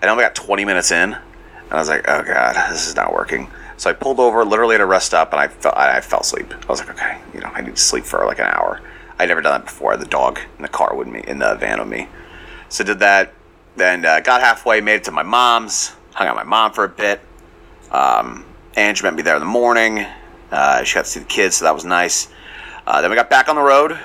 and 0.00 0.08
I 0.08 0.12
only 0.12 0.24
got 0.24 0.34
20 0.34 0.64
minutes 0.64 0.90
in, 0.90 1.12
and 1.12 1.72
I 1.72 1.76
was 1.76 1.88
like, 1.88 2.04
oh 2.08 2.22
god, 2.22 2.70
this 2.70 2.86
is 2.86 2.96
not 2.96 3.12
working. 3.12 3.50
So 3.76 3.90
I 3.90 3.92
pulled 3.92 4.20
over 4.20 4.44
literally 4.44 4.74
at 4.74 4.80
a 4.80 4.86
rest 4.86 5.06
stop, 5.06 5.32
and 5.32 5.40
I 5.40 5.48
fell, 5.48 5.74
I 5.76 6.00
fell 6.00 6.20
asleep. 6.20 6.52
I 6.54 6.66
was 6.66 6.80
like, 6.80 6.90
okay, 6.90 7.18
you 7.34 7.40
know, 7.40 7.50
I 7.54 7.60
need 7.60 7.76
to 7.76 7.82
sleep 7.82 8.04
for 8.04 8.24
like 8.24 8.38
an 8.38 8.46
hour. 8.46 8.80
I'd 9.18 9.28
never 9.28 9.40
done 9.40 9.60
that 9.60 9.66
before. 9.66 9.96
The 9.96 10.06
dog 10.06 10.38
in 10.56 10.62
the 10.62 10.68
car 10.68 10.94
with 10.94 11.08
me, 11.08 11.22
in 11.26 11.38
the 11.38 11.54
van 11.56 11.78
with 11.78 11.88
me. 11.88 12.08
So 12.68 12.84
did 12.84 12.98
that, 13.00 13.32
then 13.76 14.04
uh, 14.04 14.20
got 14.20 14.40
halfway, 14.40 14.80
made 14.80 14.96
it 14.96 15.04
to 15.04 15.12
my 15.12 15.22
mom's, 15.22 15.94
hung 16.14 16.26
out 16.26 16.36
with 16.36 16.44
my 16.44 16.50
mom 16.50 16.72
for 16.72 16.84
a 16.84 16.88
bit. 16.88 17.20
Um, 17.90 18.44
met 18.76 19.14
me 19.14 19.22
there 19.22 19.36
in 19.36 19.40
the 19.40 19.46
morning. 19.46 20.06
Uh, 20.50 20.82
she 20.84 20.94
got 20.94 21.04
to 21.04 21.10
see 21.10 21.20
the 21.20 21.26
kids, 21.26 21.56
so 21.56 21.64
that 21.64 21.74
was 21.74 21.84
nice. 21.84 22.28
Uh, 22.86 23.00
then 23.00 23.10
we 23.10 23.16
got 23.16 23.30
back 23.30 23.48
on 23.48 23.56
the 23.56 23.62
road, 23.62 23.98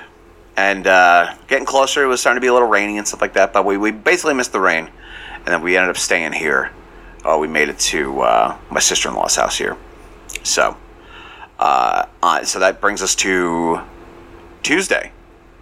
and 0.56 0.86
uh, 0.86 1.34
getting 1.46 1.66
closer. 1.66 2.02
It 2.04 2.06
was 2.06 2.20
starting 2.20 2.36
to 2.36 2.40
be 2.40 2.48
a 2.48 2.52
little 2.52 2.68
rainy 2.68 2.98
and 2.98 3.06
stuff 3.06 3.20
like 3.20 3.34
that, 3.34 3.52
but 3.52 3.64
we, 3.64 3.76
we 3.76 3.90
basically 3.90 4.34
missed 4.34 4.52
the 4.52 4.60
rain, 4.60 4.90
and 5.44 5.46
then 5.46 5.62
we 5.62 5.76
ended 5.76 5.90
up 5.90 5.96
staying 5.96 6.32
here. 6.32 6.70
Oh, 7.24 7.38
we 7.38 7.48
made 7.48 7.68
it 7.68 7.78
to 7.78 8.20
uh, 8.20 8.56
my 8.70 8.80
sister 8.80 9.08
in 9.08 9.14
law's 9.14 9.36
house 9.36 9.58
here. 9.58 9.76
So, 10.42 10.76
uh, 11.58 12.06
uh, 12.22 12.44
so 12.44 12.58
that 12.58 12.80
brings 12.80 13.02
us 13.02 13.14
to 13.16 13.80
Tuesday, 14.62 15.12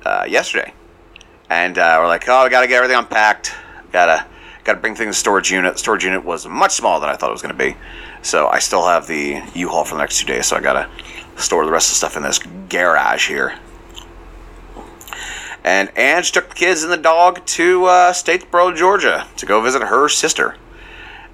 uh, 0.04 0.26
yesterday, 0.28 0.72
and 1.48 1.76
we're 1.76 2.06
like, 2.06 2.28
oh, 2.28 2.44
we 2.44 2.50
got 2.50 2.62
to 2.62 2.66
get 2.66 2.76
everything 2.76 2.96
unpacked. 2.96 3.52
Gotta 3.92 4.26
got 4.64 4.74
to 4.74 4.80
bring 4.80 4.94
things 4.94 5.16
to 5.16 5.20
storage 5.20 5.50
unit. 5.50 5.78
Storage 5.78 6.04
unit 6.04 6.24
was 6.24 6.46
much 6.46 6.72
smaller 6.72 7.00
than 7.00 7.08
I 7.08 7.16
thought 7.16 7.30
it 7.30 7.32
was 7.32 7.42
to 7.42 7.52
be, 7.54 7.76
so 8.22 8.46
I 8.48 8.58
still 8.58 8.86
have 8.86 9.06
the 9.06 9.42
U-Haul 9.54 9.84
for 9.84 9.96
the 9.96 10.00
next 10.00 10.20
two 10.20 10.26
days. 10.26 10.46
So 10.46 10.56
I 10.56 10.60
gotta 10.60 10.88
store 11.36 11.64
the 11.64 11.72
rest 11.72 11.88
of 11.88 11.92
the 11.92 11.96
stuff 11.96 12.16
in 12.16 12.22
this 12.22 12.38
garage 12.68 13.28
here. 13.28 13.58
And 15.64 15.90
Ange 15.96 16.32
took 16.32 16.48
the 16.48 16.54
kids 16.54 16.82
and 16.82 16.92
the 16.92 16.96
dog 16.96 17.44
to 17.46 17.84
uh, 17.84 18.12
Statesboro, 18.12 18.76
Georgia, 18.76 19.26
to 19.36 19.46
go 19.46 19.60
visit 19.60 19.82
her 19.82 20.08
sister. 20.08 20.56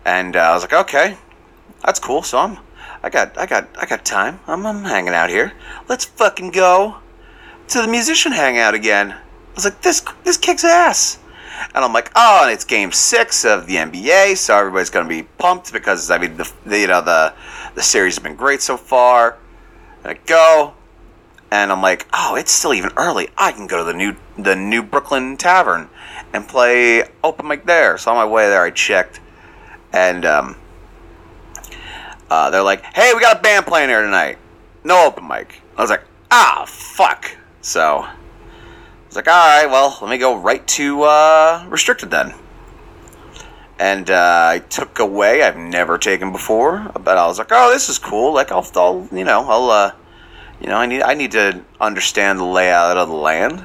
And 0.05 0.37
uh, 0.37 0.41
I 0.41 0.55
was 0.55 0.63
like, 0.63 0.73
okay, 0.73 1.17
that's 1.85 2.01
cool. 2.01 2.23
So 2.23 2.39
I'm, 2.39 2.59
I 3.03 3.11
got, 3.11 3.39
I 3.39 3.47
got, 3.47 3.69
I 3.81 3.87
got 3.87 4.05
time. 4.05 4.41
I'm, 4.47 4.67
I'm 4.67 4.85
hanging 4.85 5.15
out 5.15 5.31
here. 5.31 5.53
Let's 5.89 6.05
fucking 6.05 6.51
go 6.51 6.97
to 7.69 7.83
the 7.83 7.89
musician 7.89 8.33
hangout 8.33 8.75
again. 8.75 9.13
I 9.13 9.21
was 9.55 9.65
like, 9.65 9.83
this, 9.83 10.03
this 10.25 10.37
kicks 10.37 10.65
ass. 10.65 11.19
And 11.75 11.85
I'm 11.85 11.93
like, 11.93 12.11
oh, 12.15 12.41
and 12.45 12.53
it's 12.53 12.65
Game 12.65 12.93
Six 12.93 13.45
of 13.45 13.67
the 13.67 13.77
NBA, 13.77 14.37
so 14.37 14.57
everybody's 14.57 14.91
gonna 14.91 15.09
be 15.09 15.23
pumped 15.23 15.73
because 15.73 16.11
I 16.11 16.19
mean, 16.19 16.37
the, 16.37 16.51
the 16.65 16.81
you 16.81 16.87
know 16.87 17.01
the 17.01 17.33
the 17.75 17.83
series 17.83 18.17
has 18.17 18.23
been 18.23 18.37
great 18.37 18.61
so 18.61 18.77
far. 18.77 19.39
And 20.03 20.13
I 20.13 20.21
go, 20.27 20.75
and 21.51 21.71
I'm 21.71 21.83
like, 21.83 22.07
oh, 22.13 22.35
it's 22.37 22.51
still 22.53 22.75
even 22.75 22.91
early. 22.97 23.29
I 23.39 23.53
can 23.53 23.67
go 23.67 23.79
to 23.79 23.85
the 23.85 23.95
new 23.95 24.17
the 24.39 24.57
new 24.57 24.83
Brookland 24.83 25.39
Tavern 25.39 25.89
and 26.33 26.47
play 26.47 27.05
open 27.23 27.47
mic 27.47 27.67
there. 27.67 27.97
So 27.99 28.11
on 28.11 28.17
my 28.17 28.27
way 28.27 28.49
there, 28.49 28.63
I 28.63 28.71
checked, 28.71 29.21
and 29.93 30.25
um, 30.25 30.57
uh, 32.31 32.51
they're 32.51 32.63
like, 32.63 32.83
hey, 32.95 33.13
we 33.15 33.21
got 33.21 33.39
a 33.39 33.43
band 33.43 33.67
playing 33.67 33.89
here 33.89 34.03
tonight. 34.03 34.39
No 34.85 35.07
open 35.07 35.27
mic. 35.27 35.63
I 35.77 35.83
was 35.83 35.91
like, 35.91 36.05
ah, 36.31 36.65
fuck. 36.67 37.37
So 37.61 38.01
I 38.01 38.15
was 39.07 39.17
like, 39.17 39.29
all 39.29 39.35
right, 39.35 39.67
well, 39.67 39.99
let 40.01 40.11
me 40.11 40.19
go 40.19 40.37
right 40.37 40.67
to 40.69 41.03
uh, 41.03 41.67
restricted 41.69 42.11
then. 42.11 42.35
And 43.79 44.11
uh, 44.11 44.49
I 44.53 44.59
took 44.71 44.99
away. 44.99 45.43
I've 45.43 45.57
never 45.57 45.99
taken 45.99 46.33
before, 46.33 46.91
but 46.95 47.19
I 47.19 47.27
was 47.27 47.39
like, 47.39 47.49
oh, 47.51 47.71
this 47.71 47.89
is 47.89 47.99
cool. 47.99 48.33
Like 48.33 48.51
I'll, 48.51 48.67
I'll 48.75 49.09
you 49.13 49.25
know, 49.25 49.45
I'll, 49.49 49.71
uh, 49.71 49.93
you 50.61 50.69
know, 50.69 50.77
I 50.77 50.87
need, 50.87 51.03
I 51.03 51.15
need 51.15 51.33
to 51.33 51.63
understand 51.81 52.39
the 52.39 52.45
layout 52.45 52.97
of 52.97 53.09
the 53.09 53.15
land. 53.15 53.63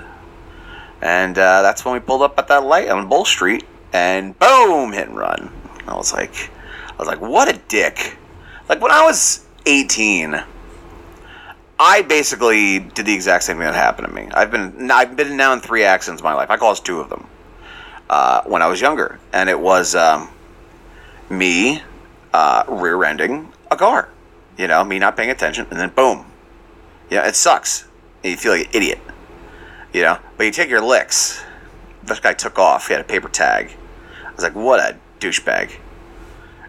And 1.02 1.38
uh, 1.38 1.62
that's 1.62 1.84
when 1.84 1.94
we 1.94 2.00
pulled 2.00 2.22
up 2.22 2.38
at 2.38 2.48
that 2.50 2.64
light 2.64 2.90
on 2.90 3.10
Bull 3.10 3.26
Street, 3.26 3.64
and 3.94 4.38
boom, 4.38 4.92
hit 4.92 5.08
and 5.08 5.18
run. 5.18 5.52
I 5.88 5.96
was 5.96 6.14
like, 6.14 6.50
I 6.90 6.96
was 7.00 7.08
like, 7.08 7.22
what 7.22 7.54
a 7.54 7.60
dick. 7.68 8.18
Like 8.70 8.82
when 8.82 8.92
I 8.92 9.04
was 9.04 9.46
18, 9.66 10.42
I 11.80 12.04
basically 12.04 12.80
did 12.80 13.08
the 13.08 13.14
exact 13.14 13.44
same 13.44 13.58
thing 13.58 13.66
that 13.66 13.74
happened 13.74 14.08
to 14.08 14.14
me. 14.14 14.30
I've 14.32 14.52
been 14.52 14.92
I've 14.92 15.16
been 15.16 15.36
now 15.36 15.54
in 15.54 15.60
three 15.60 15.84
accidents 15.84 16.22
in 16.22 16.24
my 16.24 16.34
life. 16.34 16.52
I 16.52 16.58
caused 16.58 16.86
two 16.86 17.00
of 17.00 17.10
them 17.10 17.26
uh, 18.10 18.44
when 18.44 18.62
I 18.62 18.68
was 18.68 18.80
younger, 18.80 19.20
and 19.34 19.50
it 19.50 19.60
was 19.60 19.96
um, 19.96 20.30
me 21.30 21.82
uh, 22.34 22.64
rear-ending 22.68 23.52
a 23.72 23.76
car. 23.76 24.10
You 24.58 24.68
know, 24.68 24.84
me 24.84 25.00
not 25.00 25.18
paying 25.18 25.32
attention, 25.32 25.66
and 25.72 25.80
then 25.80 25.90
boom. 25.90 26.31
Yeah, 27.12 27.28
it 27.28 27.36
sucks. 27.36 27.86
You 28.24 28.38
feel 28.38 28.54
like 28.54 28.68
an 28.68 28.72
idiot. 28.74 29.00
You 29.94 30.02
know, 30.04 30.18
but 30.38 30.46
you 30.46 30.52
take 30.52 30.70
your 30.70 30.82
licks. 30.82 31.44
This 32.04 32.20
guy 32.20 32.34
took 32.34 32.58
off. 32.58 32.88
He 32.88 32.94
had 32.94 33.02
a 33.02 33.08
paper 33.08 33.28
tag. 33.28 33.76
I 34.26 34.32
was 34.34 34.44
like, 34.44 34.56
what 34.56 34.80
a 34.80 34.98
douchebag. 35.20 35.72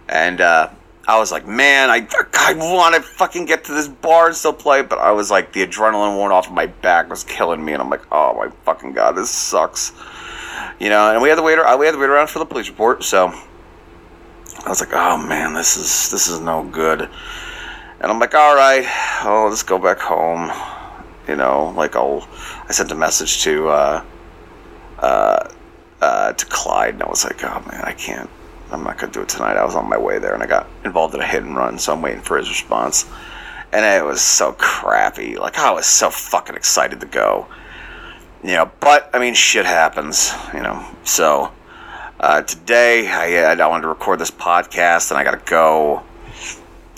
And 0.08 0.40
uh, 0.40 0.70
I 1.06 1.18
was 1.18 1.30
like, 1.30 1.46
man, 1.46 1.90
I, 1.90 2.06
I 2.34 2.54
want 2.54 2.96
to 2.96 3.02
fucking 3.02 3.46
get 3.46 3.64
to 3.64 3.72
this 3.72 3.88
bar 3.88 4.26
and 4.26 4.36
still 4.36 4.52
play, 4.52 4.82
but 4.82 4.98
I 4.98 5.12
was 5.12 5.30
like, 5.30 5.52
the 5.52 5.64
adrenaline 5.66 6.16
worn 6.16 6.32
off 6.32 6.48
of 6.48 6.52
my 6.52 6.66
back 6.66 7.08
was 7.08 7.24
killing 7.24 7.64
me, 7.64 7.72
and 7.72 7.80
I'm 7.80 7.88
like, 7.88 8.02
oh 8.12 8.34
my 8.34 8.50
fucking 8.64 8.92
god, 8.92 9.12
this 9.12 9.30
sucks. 9.30 9.92
You 10.78 10.88
know, 10.90 11.12
and 11.12 11.22
we 11.22 11.28
had 11.28 11.36
to 11.36 11.42
wait. 11.42 11.56
We 11.78 11.86
had 11.86 11.92
to 11.92 11.98
wait 11.98 12.10
around 12.10 12.28
for 12.28 12.40
the 12.40 12.44
police 12.44 12.68
report, 12.68 13.04
so 13.04 13.28
I 14.64 14.68
was 14.68 14.80
like, 14.80 14.92
oh 14.92 15.18
man, 15.18 15.54
this 15.54 15.76
is 15.76 16.10
this 16.10 16.28
is 16.28 16.40
no 16.40 16.64
good. 16.64 17.08
And 18.02 18.10
I'm 18.10 18.18
like, 18.18 18.34
all 18.34 18.56
right, 18.56 18.84
I'll 19.20 19.50
just 19.50 19.68
go 19.68 19.78
back 19.78 20.00
home. 20.00 20.50
You 21.28 21.36
know, 21.36 21.72
like 21.76 21.94
I'll. 21.94 22.26
I 22.68 22.72
sent 22.72 22.90
a 22.90 22.96
message 22.96 23.44
to 23.44 23.68
uh, 23.68 24.04
uh, 24.98 25.48
uh, 26.00 26.32
to 26.32 26.46
Clyde, 26.46 26.94
and 26.94 27.02
I 27.04 27.08
was 27.08 27.24
like, 27.24 27.44
oh 27.44 27.62
man, 27.70 27.80
I 27.84 27.92
can't. 27.92 28.28
I'm 28.72 28.82
not 28.82 28.98
gonna 28.98 29.12
do 29.12 29.22
it 29.22 29.28
tonight. 29.28 29.56
I 29.56 29.64
was 29.64 29.76
on 29.76 29.88
my 29.88 29.98
way 29.98 30.18
there, 30.18 30.34
and 30.34 30.42
I 30.42 30.46
got 30.46 30.66
involved 30.84 31.14
in 31.14 31.20
a 31.20 31.26
hit 31.26 31.44
and 31.44 31.56
run, 31.56 31.78
so 31.78 31.92
I'm 31.92 32.02
waiting 32.02 32.22
for 32.22 32.36
his 32.38 32.48
response. 32.48 33.06
And 33.72 33.84
it 33.86 34.04
was 34.04 34.20
so 34.20 34.52
crappy. 34.52 35.36
Like 35.36 35.56
I 35.58 35.70
was 35.70 35.86
so 35.86 36.10
fucking 36.10 36.56
excited 36.56 36.98
to 37.00 37.06
go. 37.06 37.46
You 38.42 38.54
know, 38.54 38.72
but 38.80 39.10
I 39.14 39.20
mean, 39.20 39.34
shit 39.34 39.64
happens. 39.64 40.32
You 40.52 40.62
know, 40.62 40.84
so 41.04 41.52
uh, 42.18 42.42
today 42.42 43.06
I, 43.06 43.52
I 43.52 43.66
wanted 43.68 43.82
to 43.82 43.88
record 43.88 44.18
this 44.18 44.32
podcast, 44.32 45.12
and 45.12 45.18
I 45.18 45.22
gotta 45.22 45.42
go. 45.44 46.02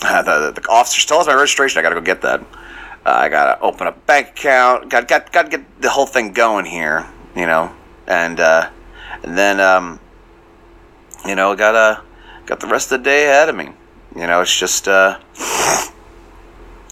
The, 0.25 0.53
the 0.55 0.69
officer 0.69 0.99
still 0.99 1.17
has 1.17 1.27
my 1.27 1.33
registration. 1.33 1.79
I 1.79 1.81
gotta 1.81 1.95
go 1.95 2.01
get 2.01 2.21
that. 2.21 2.41
Uh, 2.41 2.43
I 3.05 3.29
gotta 3.29 3.59
open 3.61 3.87
a 3.87 3.91
bank 3.91 4.29
account. 4.29 4.89
Got 4.89 5.07
got 5.07 5.31
got 5.31 5.43
to 5.43 5.57
get 5.57 5.81
the 5.81 5.89
whole 5.89 6.05
thing 6.05 6.33
going 6.33 6.65
here. 6.65 7.07
You 7.35 7.45
know, 7.45 7.73
and 8.07 8.39
uh, 8.39 8.69
and 9.23 9.37
then 9.37 9.59
um, 9.59 9.99
you 11.25 11.35
know, 11.35 11.55
got 11.55 11.75
uh, 11.75 12.01
got 12.45 12.59
the 12.59 12.67
rest 12.67 12.91
of 12.91 12.99
the 12.99 13.03
day 13.03 13.25
ahead 13.25 13.49
of 13.49 13.55
me. 13.55 13.69
You 14.15 14.27
know, 14.27 14.41
it's 14.41 14.57
just 14.57 14.87
uh, 14.87 15.19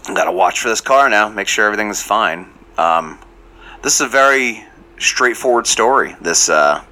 got 0.07 0.25
to 0.25 0.31
watch 0.31 0.59
for 0.59 0.69
this 0.69 0.81
car 0.81 1.09
now, 1.09 1.29
make 1.29 1.47
sure 1.47 1.65
everything's 1.65 2.01
fine. 2.01 2.51
Um, 2.77 3.19
this 3.81 3.95
is 3.95 4.01
a 4.01 4.07
very 4.07 4.65
straightforward 4.97 5.67
story. 5.67 6.15
This 6.21 6.49
uh, 6.49 6.83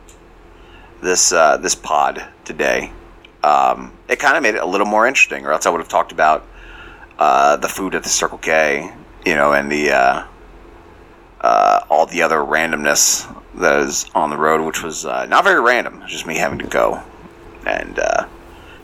this 1.01 1.31
uh, 1.31 1.57
this 1.57 1.75
pod 1.75 2.25
today. 2.45 2.91
Um, 3.43 3.93
it 4.07 4.19
kind 4.19 4.37
of 4.37 4.43
made 4.43 4.55
it 4.55 4.61
a 4.61 4.65
little 4.65 4.85
more 4.85 5.07
interesting, 5.07 5.45
or 5.45 5.51
else 5.51 5.65
I 5.65 5.69
would 5.69 5.79
have 5.79 5.89
talked 5.89 6.11
about 6.11 6.45
uh, 7.17 7.55
the 7.57 7.67
food 7.67 7.95
at 7.95 8.03
the 8.03 8.09
Circle 8.09 8.37
K, 8.37 8.91
you 9.25 9.35
know, 9.35 9.53
and 9.53 9.71
the 9.71 9.91
uh, 9.91 10.25
uh, 11.41 11.85
all 11.89 12.05
the 12.05 12.21
other 12.21 12.37
randomness 12.37 13.27
that 13.55 13.81
is 13.81 14.09
on 14.13 14.29
the 14.29 14.37
road, 14.37 14.65
which 14.65 14.83
was 14.83 15.05
uh, 15.05 15.25
not 15.25 15.43
very 15.43 15.59
random. 15.59 16.03
Just 16.07 16.25
me 16.25 16.35
having 16.37 16.59
to 16.59 16.67
go 16.67 17.01
and 17.65 17.97
uh, 17.97 18.27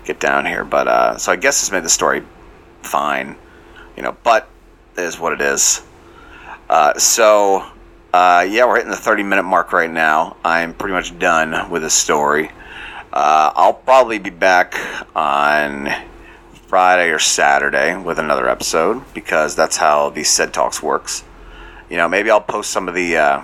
get 0.05 0.19
down 0.19 0.45
here. 0.45 0.63
But 0.63 0.87
uh, 0.87 1.17
so 1.17 1.31
I 1.31 1.35
guess 1.35 1.61
this 1.61 1.71
made 1.71 1.83
the 1.83 1.89
story 1.89 2.23
fine, 2.81 3.35
you 3.95 4.03
know. 4.03 4.15
But 4.23 4.47
is 4.97 5.19
what 5.19 5.33
it 5.33 5.41
is. 5.41 5.83
So 6.97 7.63
yeah, 8.13 8.65
we're 8.65 8.77
hitting 8.77 8.89
the 8.89 8.97
30 8.97 9.21
minute 9.21 9.43
mark 9.43 9.71
right 9.71 9.89
now. 9.89 10.37
I'm 10.43 10.73
pretty 10.73 10.93
much 10.93 11.17
done 11.19 11.69
with 11.69 11.83
this 11.83 11.93
story. 11.93 12.49
Uh, 13.17 13.51
I'll 13.55 13.73
probably 13.73 14.19
be 14.19 14.29
back 14.29 14.75
on 15.15 15.89
Friday 16.67 17.09
or 17.09 17.17
Saturday 17.17 17.97
with 17.97 18.19
another 18.19 18.47
episode 18.47 19.01
because 19.15 19.55
that's 19.55 19.75
how 19.75 20.11
these 20.11 20.29
said 20.29 20.53
talks 20.53 20.83
works. 20.83 21.23
You 21.89 21.97
know, 21.97 22.07
maybe 22.07 22.29
I'll 22.29 22.39
post 22.39 22.69
some 22.69 22.87
of 22.87 22.93
the 22.93 23.17
uh, 23.17 23.41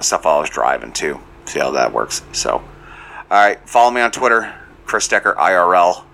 stuff 0.00 0.24
I 0.24 0.38
was 0.38 0.50
driving 0.50 0.92
too. 0.92 1.18
See 1.46 1.58
how 1.58 1.72
that 1.72 1.92
works. 1.92 2.22
So, 2.30 2.58
all 2.58 2.64
right, 3.28 3.58
follow 3.68 3.90
me 3.90 4.02
on 4.02 4.12
Twitter, 4.12 4.54
Chris 4.86 5.08
Decker 5.08 5.34
IRL, 5.36 6.04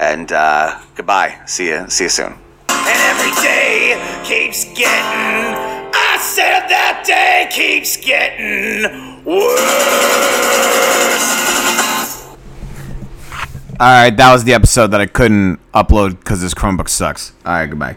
and 0.00 0.32
uh, 0.32 0.80
goodbye. 0.96 1.38
See 1.46 1.68
you. 1.68 1.88
See 1.90 2.06
you 2.06 2.10
soon. 2.10 2.34
And 2.70 2.98
every 3.06 3.30
day 3.40 4.22
keeps 4.24 4.64
getting, 4.64 5.94
I 5.94 6.18
said 6.20 6.66
that 6.70 7.04
day 7.06 7.46
keeps 7.54 7.96
getting 7.98 9.22
worse. 9.24 10.80
All 13.80 13.86
right, 13.86 14.14
that 14.14 14.30
was 14.30 14.44
the 14.44 14.52
episode 14.52 14.88
that 14.88 15.00
I 15.00 15.06
couldn't 15.06 15.58
upload 15.72 16.18
because 16.18 16.42
this 16.42 16.52
Chromebook 16.52 16.86
sucks. 16.86 17.32
All 17.46 17.54
right, 17.54 17.64
goodbye. 17.64 17.96